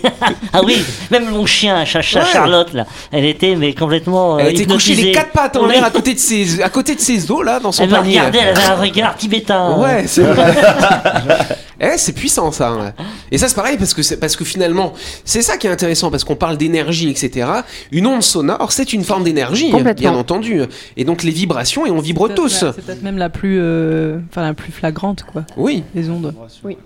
ah 0.52 0.60
oui, 0.64 0.82
même 1.10 1.30
mon 1.30 1.46
chien, 1.46 1.84
Cha- 1.84 2.02
Cha- 2.02 2.15
Ouais. 2.20 2.32
Charlotte, 2.32 2.72
là, 2.72 2.86
elle 3.12 3.24
était 3.24 3.56
mais 3.56 3.74
complètement 3.74 4.36
euh, 4.36 4.38
Elle 4.40 4.54
était 4.54 4.66
couchée 4.66 4.94
les 4.94 5.12
quatre 5.12 5.32
pattes 5.32 5.56
en 5.56 5.66
l'air 5.66 5.84
à 5.84 5.90
côté 5.90 6.14
de 6.14 6.18
ses, 6.18 6.62
à 6.62 6.68
côté 6.68 6.94
de 6.94 7.00
ses 7.00 7.30
os 7.30 7.44
là 7.44 7.60
dans 7.60 7.72
son 7.72 7.84
Elle 7.84 7.94
regardait, 7.94 8.38
elle 8.38 8.56
avait 8.56 8.66
un 8.66 8.74
regard 8.76 9.16
tibétain. 9.16 9.76
Ouais, 9.78 10.04
c'est 10.06 10.22
vrai. 10.22 10.54
Eh, 11.80 11.98
c'est 11.98 12.12
puissant 12.12 12.50
ça. 12.52 12.74
ouais. 12.74 12.92
Et 13.30 13.38
ça 13.38 13.48
c'est 13.48 13.54
pareil 13.54 13.76
parce 13.76 13.92
que 13.94 14.02
c'est 14.02 14.16
parce 14.18 14.34
que 14.36 14.44
finalement 14.44 14.92
c'est 15.24 15.42
ça 15.42 15.56
qui 15.56 15.66
est 15.66 15.70
intéressant 15.70 16.10
parce 16.10 16.24
qu'on 16.24 16.36
parle 16.36 16.56
d'énergie 16.56 17.10
etc. 17.10 17.46
Une 17.92 18.06
onde 18.06 18.22
sonore 18.22 18.72
c'est 18.72 18.92
une 18.92 19.04
forme 19.04 19.24
d'énergie 19.24 19.70
Complètement. 19.70 20.10
bien 20.10 20.18
entendu. 20.18 20.62
Et 20.96 21.04
donc 21.04 21.22
les 21.22 21.30
vibrations 21.30 21.84
et 21.86 21.90
on 21.90 21.98
vibre 22.00 22.32
tous. 22.34 22.48
C'est 22.74 22.82
peut-être 22.84 23.02
même 23.02 23.18
la 23.18 23.28
plus, 23.28 23.58
euh, 23.60 24.18
enfin 24.30 24.42
la 24.42 24.54
plus 24.54 24.72
flagrante 24.72 25.24
quoi. 25.30 25.44
Oui, 25.56 25.82
Les 25.94 26.08
ondes. 26.10 26.34
oui. 26.64 26.76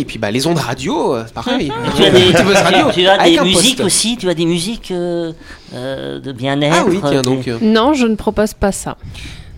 Et 0.00 0.04
puis 0.04 0.18
bah 0.18 0.30
les 0.30 0.46
ondes 0.46 0.58
radio 0.58 1.14
euh, 1.14 1.24
c'est 1.26 1.34
pareil. 1.34 1.66
Et 1.68 1.96
tu 1.96 2.04
as 2.04 2.10
des, 2.10 2.32
Radio 2.32 2.86
tu 2.92 3.06
as 3.06 3.18
des 3.28 3.40
musiques 3.40 3.80
aussi, 3.80 4.16
tu 4.16 4.28
as 4.28 4.34
des 4.34 4.46
musiques 4.46 4.90
euh, 4.90 5.32
euh, 5.74 6.20
de 6.20 6.32
bien-être. 6.32 6.76
Ah 6.80 6.84
oui 6.88 6.98
tiens 7.00 7.18
euh, 7.18 7.22
donc. 7.22 7.48
euh, 7.48 7.58
Non, 7.60 7.92
je 7.94 8.06
ne 8.06 8.14
propose 8.14 8.54
pas 8.54 8.72
ça. 8.72 8.96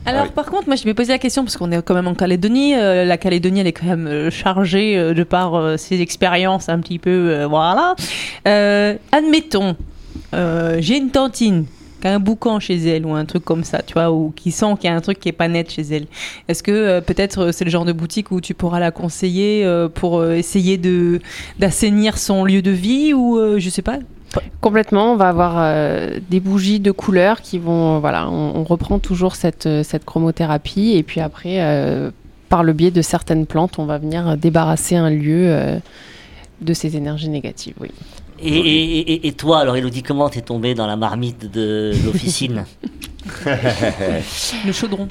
Alors 0.06 0.22
Ah 0.22 0.26
oui. 0.28 0.32
par 0.34 0.46
contre, 0.46 0.66
moi 0.66 0.76
je 0.76 0.84
vais 0.84 0.94
poser 0.94 1.12
la 1.12 1.18
question 1.18 1.44
parce 1.44 1.56
qu'on 1.56 1.70
est 1.72 1.82
quand 1.82 1.94
même 1.94 2.06
en 2.08 2.14
Calédonie. 2.14 2.74
euh, 2.74 3.04
la 3.04 3.18
Calédonie, 3.18 3.60
elle 3.60 3.66
est 3.66 3.72
quand 3.72 3.86
même 3.86 4.06
euh, 4.06 4.30
chargée 4.30 4.96
euh, 4.96 5.14
de 5.14 5.22
par 5.24 5.78
ses 5.78 6.00
expériences 6.00 6.68
un 6.68 6.78
petit 6.80 6.98
peu, 6.98 7.44
voilà. 7.44 7.94
Admettons, 9.12 9.76
j'ai 10.32 10.96
une 10.96 11.10
tantine 11.10 11.66
qui 12.00 12.06
a 12.08 12.14
un 12.14 12.18
boucan 12.18 12.60
chez 12.60 12.76
elle 12.76 13.04
ou 13.04 13.12
un 13.14 13.26
truc 13.26 13.44
comme 13.44 13.62
ça, 13.62 13.82
tu 13.82 13.92
vois, 13.92 14.10
ou 14.10 14.32
qui 14.34 14.52
sent 14.52 14.74
qu'il 14.80 14.88
y 14.88 14.92
a 14.92 14.96
un 14.96 15.00
truc 15.02 15.20
qui 15.20 15.28
est 15.28 15.32
pas 15.32 15.48
net 15.48 15.70
chez 15.70 15.82
elle. 15.82 16.06
Est-ce 16.48 16.62
que 16.62 17.00
peut-être 17.00 17.52
c'est 17.52 17.64
le 17.66 17.70
genre 17.70 17.84
de 17.84 17.92
boutique 17.92 18.30
où 18.30 18.40
tu 18.40 18.54
pourras 18.54 18.80
la 18.80 18.90
conseiller 18.90 19.66
pour 19.94 20.24
essayer 20.24 20.78
de 20.78 21.20
d'assainir 21.58 22.16
son 22.16 22.44
lieu 22.44 22.62
de 22.62 22.70
vie 22.70 23.12
ou 23.12 23.38
je 23.58 23.68
sais 23.68 23.82
pas. 23.82 23.98
Complètement, 24.60 25.12
on 25.12 25.16
va 25.16 25.28
avoir 25.28 25.54
euh, 25.56 26.18
des 26.30 26.38
bougies 26.40 26.80
de 26.80 26.90
couleurs 26.92 27.40
qui 27.40 27.58
vont, 27.58 27.96
euh, 27.96 27.98
voilà, 27.98 28.28
on, 28.28 28.56
on 28.56 28.64
reprend 28.64 28.98
toujours 28.98 29.34
cette, 29.34 29.66
euh, 29.66 29.82
cette 29.82 30.04
chromothérapie 30.04 30.92
et 30.96 31.02
puis 31.02 31.20
après, 31.20 31.60
euh, 31.62 32.10
par 32.48 32.62
le 32.62 32.72
biais 32.72 32.90
de 32.90 33.02
certaines 33.02 33.46
plantes, 33.46 33.78
on 33.78 33.86
va 33.86 33.98
venir 33.98 34.36
débarrasser 34.36 34.96
un 34.96 35.10
lieu 35.10 35.46
euh, 35.48 35.78
de 36.60 36.74
ces 36.74 36.96
énergies 36.96 37.28
négatives. 37.28 37.74
Oui. 37.80 37.88
Et, 38.42 38.56
et, 38.56 38.98
et- 39.12 39.26
et 39.28 39.32
toi, 39.32 39.58
alors 39.60 39.76
Elodie, 39.76 40.02
comment 40.02 40.28
t'es 40.28 40.40
tombée 40.40 40.74
dans 40.74 40.86
la 40.86 40.96
marmite 40.96 41.50
de 41.50 41.92
l'officine? 42.04 42.64
Le 44.66 44.72
chaudron. 44.72 45.08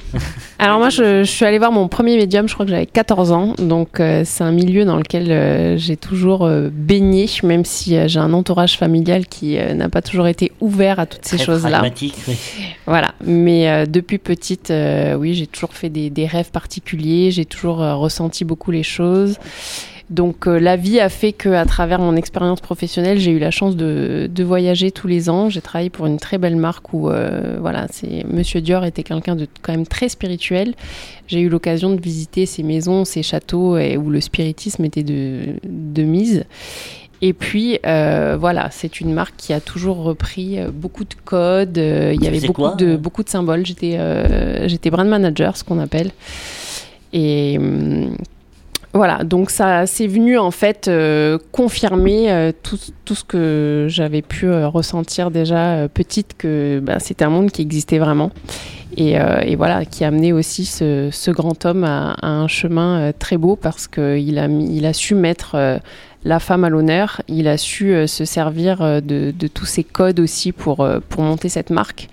Alors 0.58 0.78
moi, 0.78 0.88
je, 0.90 1.24
je 1.24 1.30
suis 1.30 1.44
allée 1.44 1.58
voir 1.58 1.72
mon 1.72 1.88
premier 1.88 2.16
médium, 2.16 2.48
je 2.48 2.54
crois 2.54 2.66
que 2.66 2.70
j'avais 2.70 2.86
14 2.86 3.32
ans, 3.32 3.54
donc 3.58 4.00
euh, 4.00 4.22
c'est 4.24 4.44
un 4.44 4.52
milieu 4.52 4.84
dans 4.84 4.96
lequel 4.96 5.30
euh, 5.30 5.76
j'ai 5.76 5.96
toujours 5.96 6.44
euh, 6.44 6.68
baigné, 6.72 7.26
même 7.42 7.64
si 7.64 7.96
euh, 7.96 8.08
j'ai 8.08 8.20
un 8.20 8.32
entourage 8.32 8.76
familial 8.76 9.26
qui 9.26 9.58
euh, 9.58 9.74
n'a 9.74 9.88
pas 9.88 10.02
toujours 10.02 10.26
été 10.26 10.52
ouvert 10.60 10.98
à 10.98 11.06
toutes 11.06 11.24
ces 11.24 11.38
choses-là. 11.38 11.78
pragmatique, 11.78 12.14
oui. 12.28 12.36
Voilà, 12.86 13.14
mais 13.24 13.68
euh, 13.68 13.86
depuis 13.86 14.18
petite, 14.18 14.70
euh, 14.70 15.14
oui, 15.14 15.34
j'ai 15.34 15.46
toujours 15.46 15.72
fait 15.74 15.88
des, 15.88 16.10
des 16.10 16.26
rêves 16.26 16.50
particuliers, 16.50 17.30
j'ai 17.30 17.44
toujours 17.44 17.82
euh, 17.82 17.94
ressenti 17.94 18.44
beaucoup 18.44 18.70
les 18.70 18.82
choses. 18.82 19.36
Donc 20.10 20.48
euh, 20.48 20.58
la 20.58 20.74
vie 20.74 20.98
a 20.98 21.08
fait 21.08 21.32
que 21.32 21.48
à 21.48 21.64
travers 21.64 22.00
mon 22.00 22.16
expérience 22.16 22.60
professionnelle, 22.60 23.20
j'ai 23.20 23.30
eu 23.30 23.38
la 23.38 23.52
chance 23.52 23.76
de, 23.76 24.28
de 24.28 24.44
voyager 24.44 24.90
tous 24.90 25.06
les 25.06 25.30
ans. 25.30 25.48
J'ai 25.48 25.60
travaillé 25.60 25.88
pour 25.88 26.06
une 26.06 26.18
très 26.18 26.36
belle 26.36 26.56
marque 26.56 26.92
où 26.92 27.08
euh, 27.08 27.58
voilà, 27.60 27.86
c'est 27.92 28.24
Monsieur 28.28 28.60
Dior 28.60 28.84
était 28.84 29.04
quelqu'un 29.04 29.36
de 29.36 29.46
quand 29.62 29.72
même 29.72 29.86
très 29.86 30.08
spirituel. 30.08 30.74
J'ai 31.28 31.40
eu 31.40 31.48
l'occasion 31.48 31.94
de 31.94 32.00
visiter 32.00 32.44
ses 32.44 32.64
maisons, 32.64 33.04
ses 33.04 33.22
châteaux 33.22 33.78
et 33.78 33.96
où 33.96 34.10
le 34.10 34.20
spiritisme 34.20 34.84
était 34.84 35.04
de, 35.04 35.54
de 35.62 36.02
mise. 36.02 36.44
Et 37.22 37.32
puis, 37.32 37.78
euh, 37.86 38.36
voilà, 38.40 38.70
c'est 38.72 39.00
une 39.00 39.12
marque 39.12 39.34
qui 39.36 39.52
a 39.52 39.60
toujours 39.60 39.98
repris 39.98 40.58
euh, 40.58 40.70
beaucoup 40.72 41.04
de 41.04 41.14
codes. 41.24 41.76
il 41.76 42.20
y 42.20 42.26
avait 42.26 42.40
beaucoup 42.40 42.74
de, 42.76 42.96
beaucoup 42.96 43.22
de 43.22 43.28
symboles. 43.28 43.64
J'étais 43.64 43.96
j'étais 44.66 44.90
brand 44.90 45.06
manager, 45.06 45.56
ce 45.56 45.62
qu'on 45.62 45.78
appelle. 45.78 46.10
Et 47.12 47.58
hum, 47.58 48.16
voilà, 48.92 49.22
donc 49.22 49.50
ça 49.50 49.86
c'est 49.86 50.08
venu 50.08 50.36
en 50.36 50.50
fait 50.50 50.88
euh, 50.88 51.38
confirmer 51.52 52.32
euh, 52.32 52.50
tout, 52.62 52.78
tout 53.04 53.14
ce 53.14 53.22
que 53.22 53.86
j'avais 53.88 54.20
pu 54.20 54.46
euh, 54.46 54.66
ressentir 54.66 55.30
déjà 55.30 55.88
petite, 55.88 56.34
que 56.36 56.80
bah, 56.82 56.98
c'était 56.98 57.24
un 57.24 57.30
monde 57.30 57.52
qui 57.52 57.62
existait 57.62 57.98
vraiment. 57.98 58.32
Et, 58.96 59.14
voilà, 59.56 59.84
qui 59.84 60.04
a 60.04 60.08
amené 60.08 60.32
aussi 60.32 60.64
ce, 60.66 61.30
grand 61.30 61.64
homme 61.64 61.84
à, 61.84 62.16
un 62.22 62.48
chemin 62.48 63.12
très 63.18 63.36
beau 63.36 63.54
parce 63.54 63.86
qu'il 63.86 64.38
a, 64.38 64.46
il 64.46 64.84
a 64.84 64.92
su 64.92 65.14
mettre 65.14 65.80
la 66.24 66.40
femme 66.40 66.64
à 66.64 66.68
l'honneur, 66.68 67.22
il 67.28 67.46
a 67.46 67.56
su 67.56 67.94
se 68.08 68.24
servir 68.24 69.00
de, 69.00 69.30
de 69.30 69.46
tous 69.46 69.64
ces 69.64 69.84
codes 69.84 70.18
aussi 70.18 70.50
pour, 70.50 70.86
pour 71.08 71.22
monter 71.22 71.48
cette 71.48 71.70
marque. 71.70 72.08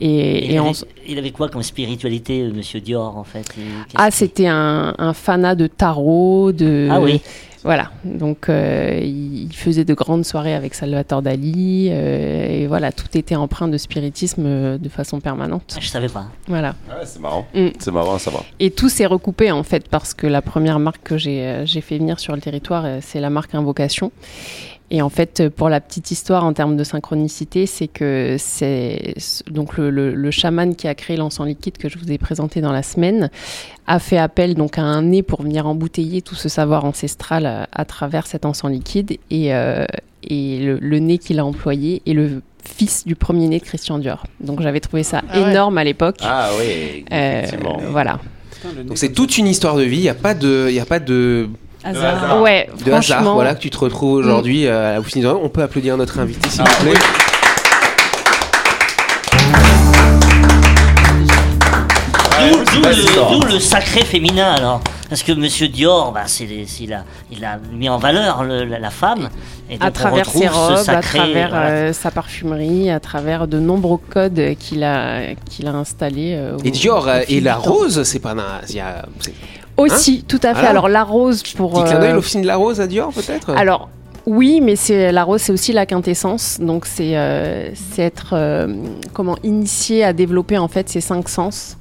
Et, 0.00 0.44
il, 0.46 0.52
et 0.52 0.58
avait, 0.58 0.70
il 1.06 1.18
avait 1.18 1.30
quoi 1.30 1.48
comme 1.48 1.62
spiritualité, 1.62 2.42
euh, 2.42 2.52
Monsieur 2.52 2.80
Dior, 2.80 3.16
en 3.16 3.24
fait 3.24 3.42
qu'est-ce 3.48 3.94
ah, 3.94 4.10
c'était 4.10 4.46
un, 4.48 4.94
un 4.98 5.14
fanat 5.14 5.54
de 5.54 5.66
tarot, 5.66 6.52
de. 6.52 6.88
Ah 6.90 7.00
oui. 7.00 7.20
Voilà. 7.64 7.90
Donc, 8.04 8.50
euh, 8.50 9.00
il 9.02 9.50
faisait 9.54 9.86
de 9.86 9.94
grandes 9.94 10.26
soirées 10.26 10.54
avec 10.54 10.74
Salvatore 10.74 11.22
Dali. 11.22 11.88
euh, 11.90 12.46
et 12.46 12.66
voilà, 12.66 12.92
tout 12.92 13.06
était 13.16 13.36
empreint 13.36 13.68
de 13.68 13.78
spiritisme 13.78 14.44
euh, 14.44 14.78
de 14.78 14.88
façon 14.90 15.18
permanente. 15.18 15.74
Ah, 15.74 15.80
Je 15.80 15.88
savais 15.88 16.10
pas. 16.10 16.26
Voilà. 16.46 16.74
Ouais, 16.90 17.06
c'est 17.06 17.20
marrant. 17.20 17.46
Mm. 17.54 17.68
C'est 17.78 17.90
marrant 17.90 18.16
à 18.16 18.18
savoir. 18.18 18.44
Et 18.60 18.70
tout 18.70 18.90
s'est 18.90 19.06
recoupé 19.06 19.50
en 19.50 19.62
fait 19.62 19.88
parce 19.88 20.12
que 20.12 20.26
la 20.26 20.42
première 20.42 20.78
marque 20.78 21.02
que 21.02 21.16
j'ai 21.16 21.40
euh, 21.40 21.66
fait 21.66 21.96
venir 21.96 22.20
sur 22.20 22.34
le 22.34 22.42
territoire, 22.42 22.84
euh, 22.84 22.98
c'est 23.00 23.20
la 23.20 23.30
marque 23.30 23.54
Invocation. 23.54 24.12
Et 24.90 25.00
en 25.02 25.08
fait, 25.08 25.40
euh, 25.40 25.50
pour 25.50 25.68
la 25.70 25.80
petite 25.80 26.10
histoire 26.10 26.44
en 26.44 26.52
termes 26.52 26.76
de 26.76 26.84
synchronicité, 26.84 27.66
c'est 27.66 27.88
que 27.88 28.36
c'est 28.38 29.14
donc 29.50 29.76
le, 29.78 29.90
le, 29.90 30.14
le 30.14 30.30
chaman 30.30 30.76
qui 30.76 30.86
a 30.88 30.94
créé 30.94 31.16
l'encens 31.16 31.46
liquide 31.46 31.78
que 31.78 31.88
je 31.88 31.98
vous 31.98 32.12
ai 32.12 32.18
présenté 32.18 32.60
dans 32.60 32.70
la 32.72 32.82
semaine 32.82 33.30
a 33.86 33.98
fait 33.98 34.18
appel 34.18 34.54
donc 34.54 34.78
à 34.78 34.82
un 34.82 35.02
nez 35.02 35.22
pour 35.22 35.42
venir 35.42 35.66
embouteiller 35.66 36.20
tout 36.22 36.34
ce 36.34 36.48
savoir 36.48 36.84
ancestral 36.84 37.46
à, 37.46 37.66
à 37.72 37.84
travers 37.84 38.26
cet 38.26 38.44
encens 38.44 38.70
liquide 38.70 39.18
et, 39.30 39.54
euh, 39.54 39.84
et 40.22 40.58
le, 40.60 40.78
le 40.80 40.98
nez 40.98 41.18
qu'il 41.18 41.38
a 41.38 41.44
employé 41.46 42.02
est 42.06 42.12
le 42.12 42.42
fils 42.62 43.04
du 43.06 43.14
premier 43.16 43.48
né 43.48 43.58
de 43.58 43.64
Christian 43.64 43.98
Dior. 43.98 44.26
Donc 44.40 44.60
j'avais 44.62 44.80
trouvé 44.80 45.02
ça 45.02 45.22
Ah 45.30 45.40
ouais. 45.40 45.50
énorme 45.50 45.76
à 45.78 45.84
l'époque. 45.84 46.16
Ah 46.22 46.50
oui, 46.58 47.04
Euh, 47.10 47.38
effectivement. 47.42 47.78
voilà. 47.90 48.20
Donc 48.86 48.96
c'est 48.96 49.12
toute 49.12 49.36
une 49.36 49.46
histoire 49.46 49.76
de 49.76 49.82
vie. 49.82 49.98
Il 49.98 50.02
n'y 50.02 50.08
a 50.08 50.14
pas 50.14 50.32
de, 50.32 50.66
il 50.70 50.74
y 50.74 50.80
a 50.80 50.86
pas 50.86 50.98
de, 51.00 51.48
Hasard. 51.84 52.40
Ouais, 52.42 52.68
de 52.84 52.92
hasard. 52.92 53.22
Voilà 53.34 53.54
que 53.54 53.60
tu 53.60 53.70
te 53.70 53.78
retrouves 53.78 54.14
aujourd'hui 54.14 54.66
euh, 54.66 54.90
à 54.90 54.92
la 54.94 55.00
de 55.00 55.26
On 55.42 55.48
peut 55.48 55.62
applaudir 55.62 55.96
notre 55.96 56.18
invité 56.18 56.48
s'il 56.48 56.62
Ah, 56.62 56.70
vous 56.80 56.84
plaît. 56.90 56.98
D'où 62.74 62.80
Ouais, 62.82 62.94
d'où 63.40 63.46
le, 63.46 63.58
sacré 63.60 64.04
féminin 64.04 64.52
alors? 64.54 64.80
Parce 65.08 65.22
que 65.22 65.32
Monsieur 65.32 65.68
Dior, 65.68 66.12
bah, 66.12 66.22
c'est, 66.26 66.44
il, 66.80 66.92
a, 66.92 67.04
il 67.30 67.44
a 67.44 67.58
mis 67.72 67.88
en 67.88 67.98
valeur 67.98 68.42
le- 68.42 68.64
la, 68.64 68.78
la 68.78 68.90
femme. 68.90 69.28
Et 69.70 69.74
donc 69.78 69.84
à 69.84 69.88
on 69.88 69.92
travers 69.92 70.26
retrouve 70.26 70.42
ses 70.42 70.48
robes, 70.48 70.76
sacré, 70.76 71.18
à 71.18 71.22
travers 71.22 71.48
voilà. 71.50 71.66
euh, 71.68 71.92
sa 71.92 72.10
parfumerie, 72.10 72.90
à 72.90 73.00
travers 73.00 73.46
de 73.46 73.58
nombreux 73.60 73.98
codes 74.10 74.40
qu'il 74.58 74.82
a, 74.82 75.34
qu'il 75.48 75.66
a 75.68 75.72
installés. 75.72 76.34
euh, 76.36 76.56
Et 76.64 76.70
Dior 76.70 77.08
et 77.28 77.40
la 77.40 77.54
rose, 77.56 78.02
c'est 78.02 78.18
pas 78.18 78.32
un- 78.32 78.60
il 78.68 78.74
y 78.76 78.80
a 78.80 79.04
Aussi, 79.76 80.22
tout 80.22 80.40
à 80.42 80.54
fait. 80.54 80.66
Alors 80.66 80.88
la 80.88 81.02
rose 81.02 81.42
pour. 81.42 81.72
petit 81.72 81.90
clin 81.90 82.00
d'œil 82.00 82.10
euh, 82.10 82.14
l'officine 82.14 82.42
de 82.42 82.46
la 82.46 82.56
rose 82.56 82.80
à 82.80 82.86
Dior 82.86 83.12
peut-être? 83.12 83.50
alors 83.50 83.88
oui, 84.26 84.62
mais 84.62 84.74
c'est 84.74 85.12
la 85.12 85.22
rose, 85.22 85.42
c'est 85.42 85.52
aussi 85.52 85.72
la 85.72 85.84
quintessence. 85.84 86.58
Donc 86.60 86.86
c'est 86.86 87.16
euh, 87.16 87.70
être 87.98 88.30
euh, 88.32 88.74
comment 89.12 89.36
initié 89.42 90.02
à 90.02 90.12
développer 90.14 90.56
en 90.56 90.68
fait 90.68 90.88
ces 90.88 91.00
cinq 91.02 91.28
sens. 91.28 91.76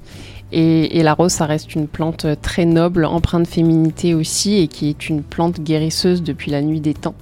Et, 0.52 1.00
et 1.00 1.04
la 1.04 1.14
rose, 1.14 1.32
ça 1.32 1.46
reste 1.46 1.74
une 1.74 1.88
plante 1.88 2.28
très 2.42 2.66
noble, 2.66 3.06
empreinte 3.06 3.44
de 3.44 3.48
féminité 3.48 4.14
aussi, 4.14 4.60
et 4.60 4.68
qui 4.68 4.90
est 4.90 5.10
une 5.10 5.24
plante 5.24 5.62
guérisseuse 5.62 6.22
depuis 6.22 6.52
la 6.52 6.62
nuit 6.62 6.80
des 6.80 6.94
temps. 6.94 7.16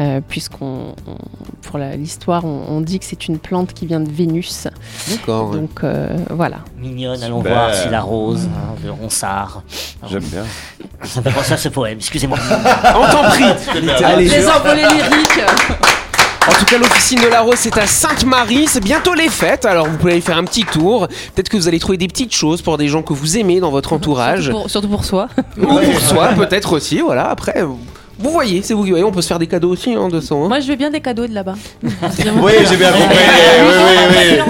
Euh, 0.00 0.20
Puisqu'on, 0.26 0.94
on- 1.08 1.16
pour 1.68 1.78
la- 1.78 1.96
l'histoire, 1.96 2.44
on, 2.44 2.62
on 2.68 2.80
dit 2.80 2.98
que 3.00 3.04
c'est 3.04 3.26
une 3.26 3.38
plante 3.38 3.72
qui 3.74 3.84
vient 3.86 3.98
de 4.00 4.10
Vénus. 4.10 4.68
D'accord. 5.10 5.50
Donc 5.50 5.80
euh, 5.82 6.16
voilà. 6.30 6.58
Mignonne, 6.78 7.22
allons 7.22 7.38
Super. 7.38 7.52
voir 7.52 7.74
si 7.74 7.88
la 7.88 8.00
rose 8.00 8.46
hein, 8.46 8.74
de 8.84 8.90
Ronsard. 8.90 9.62
J'aime 10.08 10.22
bien. 10.24 10.44
Ça 11.02 11.20
me 11.20 11.24
fait 11.28 11.34
penser 11.36 11.52
à 11.54 11.56
ce 11.56 11.68
poème, 11.68 11.98
excusez-moi. 11.98 12.38
On 12.94 13.10
t'en 13.12 13.24
prie. 13.24 13.44
Allez. 14.04 14.28
Les 14.28 14.48
envolées 14.48 14.82
lyriques. 14.82 15.40
En 16.48 16.52
tout 16.52 16.64
cas, 16.64 16.78
l'officine 16.78 17.20
de 17.20 17.26
la 17.26 17.42
Rose, 17.42 17.56
c'est 17.58 17.76
à 17.76 17.86
Sainte-Marie. 17.86 18.66
C'est 18.68 18.80
bientôt 18.82 19.12
les 19.12 19.28
fêtes, 19.28 19.66
alors 19.66 19.86
vous 19.86 19.98
pouvez 19.98 20.12
aller 20.12 20.20
faire 20.22 20.38
un 20.38 20.44
petit 20.44 20.64
tour. 20.64 21.06
Peut-être 21.34 21.50
que 21.50 21.58
vous 21.58 21.68
allez 21.68 21.78
trouver 21.78 21.98
des 21.98 22.08
petites 22.08 22.34
choses 22.34 22.62
pour 22.62 22.78
des 22.78 22.88
gens 22.88 23.02
que 23.02 23.12
vous 23.12 23.36
aimez 23.36 23.60
dans 23.60 23.70
votre 23.70 23.92
entourage. 23.92 24.44
Surtout 24.44 24.58
pour, 24.60 24.70
surtout 24.70 24.88
pour 24.88 25.04
soi. 25.04 25.28
Ou 25.58 25.66
pour 25.66 26.00
soi, 26.08 26.28
peut-être 26.28 26.72
aussi. 26.72 27.00
Voilà, 27.00 27.28
après, 27.28 27.62
vous 28.18 28.30
voyez, 28.30 28.62
c'est 28.62 28.74
vous 28.74 28.82
qui 28.84 28.90
voyez. 28.90 29.04
On 29.04 29.12
peut 29.12 29.22
se 29.22 29.28
faire 29.28 29.38
des 29.38 29.46
cadeaux 29.46 29.70
aussi, 29.70 29.94
hein, 29.94 30.08
de 30.08 30.20
son. 30.20 30.44
hein. 30.44 30.48
Moi, 30.48 30.60
je 30.60 30.66
veux 30.68 30.76
bien 30.76 30.90
des 30.90 31.00
cadeaux 31.00 31.26
de 31.26 31.34
là-bas. 31.34 31.54
Oui, 32.40 32.52
j'ai 32.68 32.76
bien 32.76 32.90
compris. 32.92 33.16
oui, 33.60 33.74
oui, 34.10 34.40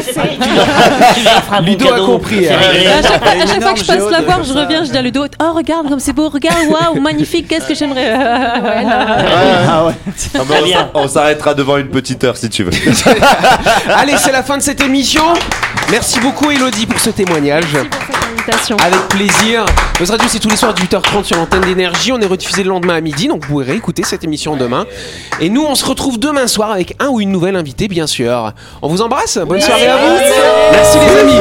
oui. 1.61 1.67
Ludo 1.67 1.93
a 1.93 2.01
compris, 2.01 2.49
hein. 2.49 2.57
À 2.59 3.03
chaque 3.03 3.23
fois, 3.23 3.33
à 3.33 3.47
chaque 3.47 3.63
fois 3.63 3.73
que 3.75 3.81
je 3.81 3.85
passe 3.87 4.11
la 4.11 4.21
voir, 4.23 4.45
je 4.45 4.53
reviens, 4.53 4.85
je 4.85 4.91
dis 4.91 4.97
à 4.99 5.03
Ludo 5.03 5.25
Oh, 5.43 5.53
regarde 5.55 5.89
comme 5.89 6.01
c'est 6.01 6.13
beau, 6.13 6.29
regarde, 6.29 6.59
waouh, 6.69 7.01
magnifique, 7.01 7.49
qu'est-ce 7.49 7.67
que 7.69 7.75
j'aimerais. 7.75 8.13
Ouais, 8.19 8.85
non. 8.85 8.91
Ah 8.91 9.87
ouais. 9.87 9.93
Ah, 10.35 10.39
bah, 10.49 10.55
on 10.61 10.65
bien. 10.65 10.81
s- 10.81 10.87
on 10.95 11.09
s'arrêtera 11.09 11.55
devant 11.55 11.77
une 11.77 11.89
petite 11.89 12.23
heure 12.25 12.37
si 12.37 12.49
tu 12.51 12.65
veux. 12.65 12.71
Allez, 13.95 14.17
c'est 14.17 14.33
la 14.33 14.43
fin 14.43 14.57
de 14.57 14.63
cette 14.63 14.81
émission. 14.81 15.23
Merci 15.91 16.21
beaucoup, 16.21 16.51
Elodie, 16.51 16.87
pour 16.87 16.99
ce 17.01 17.11
témoignage. 17.11 17.65
Merci 17.75 17.89
pour 17.89 17.99
cette 18.07 18.18
invitation. 18.29 18.77
Avec 18.79 19.01
plaisir. 19.09 19.65
Buzz 19.99 20.11
Radio, 20.11 20.27
c'est 20.29 20.39
tous 20.39 20.49
les 20.49 20.57
soirs 20.57 20.75
de 20.75 20.81
8h30 20.81 21.25
sur 21.25 21.37
l'antenne 21.37 21.63
d'énergie. 21.63 22.13
On 22.13 22.21
est 22.21 22.27
rediffusé 22.27 22.63
le 22.63 22.69
lendemain 22.71 22.95
à 22.95 23.01
midi, 23.01 23.29
donc 23.29 23.43
vous 23.43 23.49
pourrez 23.49 23.67
réécouter 23.67 24.03
cette 24.05 24.25
émission 24.25 24.57
demain. 24.57 24.87
Et 25.41 25.49
nous, 25.49 25.65
on 25.65 25.75
se 25.75 25.85
retrouve 25.85 26.19
demain 26.19 26.47
soir 26.47 26.71
avec 26.71 26.95
un 27.01 27.09
ou 27.09 27.21
une 27.21 27.31
nouvelle 27.31 27.57
invitée, 27.57 27.89
bien 27.89 28.07
sûr. 28.07 28.53
On 28.83 28.89
vous 28.89 29.03
embrasse. 29.03 29.39
Bonne 29.39 29.61
soirée 29.61 29.89
à 29.89 29.97
vous. 29.97 30.19
Merci 30.73 30.99
les 30.99 31.21
amis. 31.21 31.41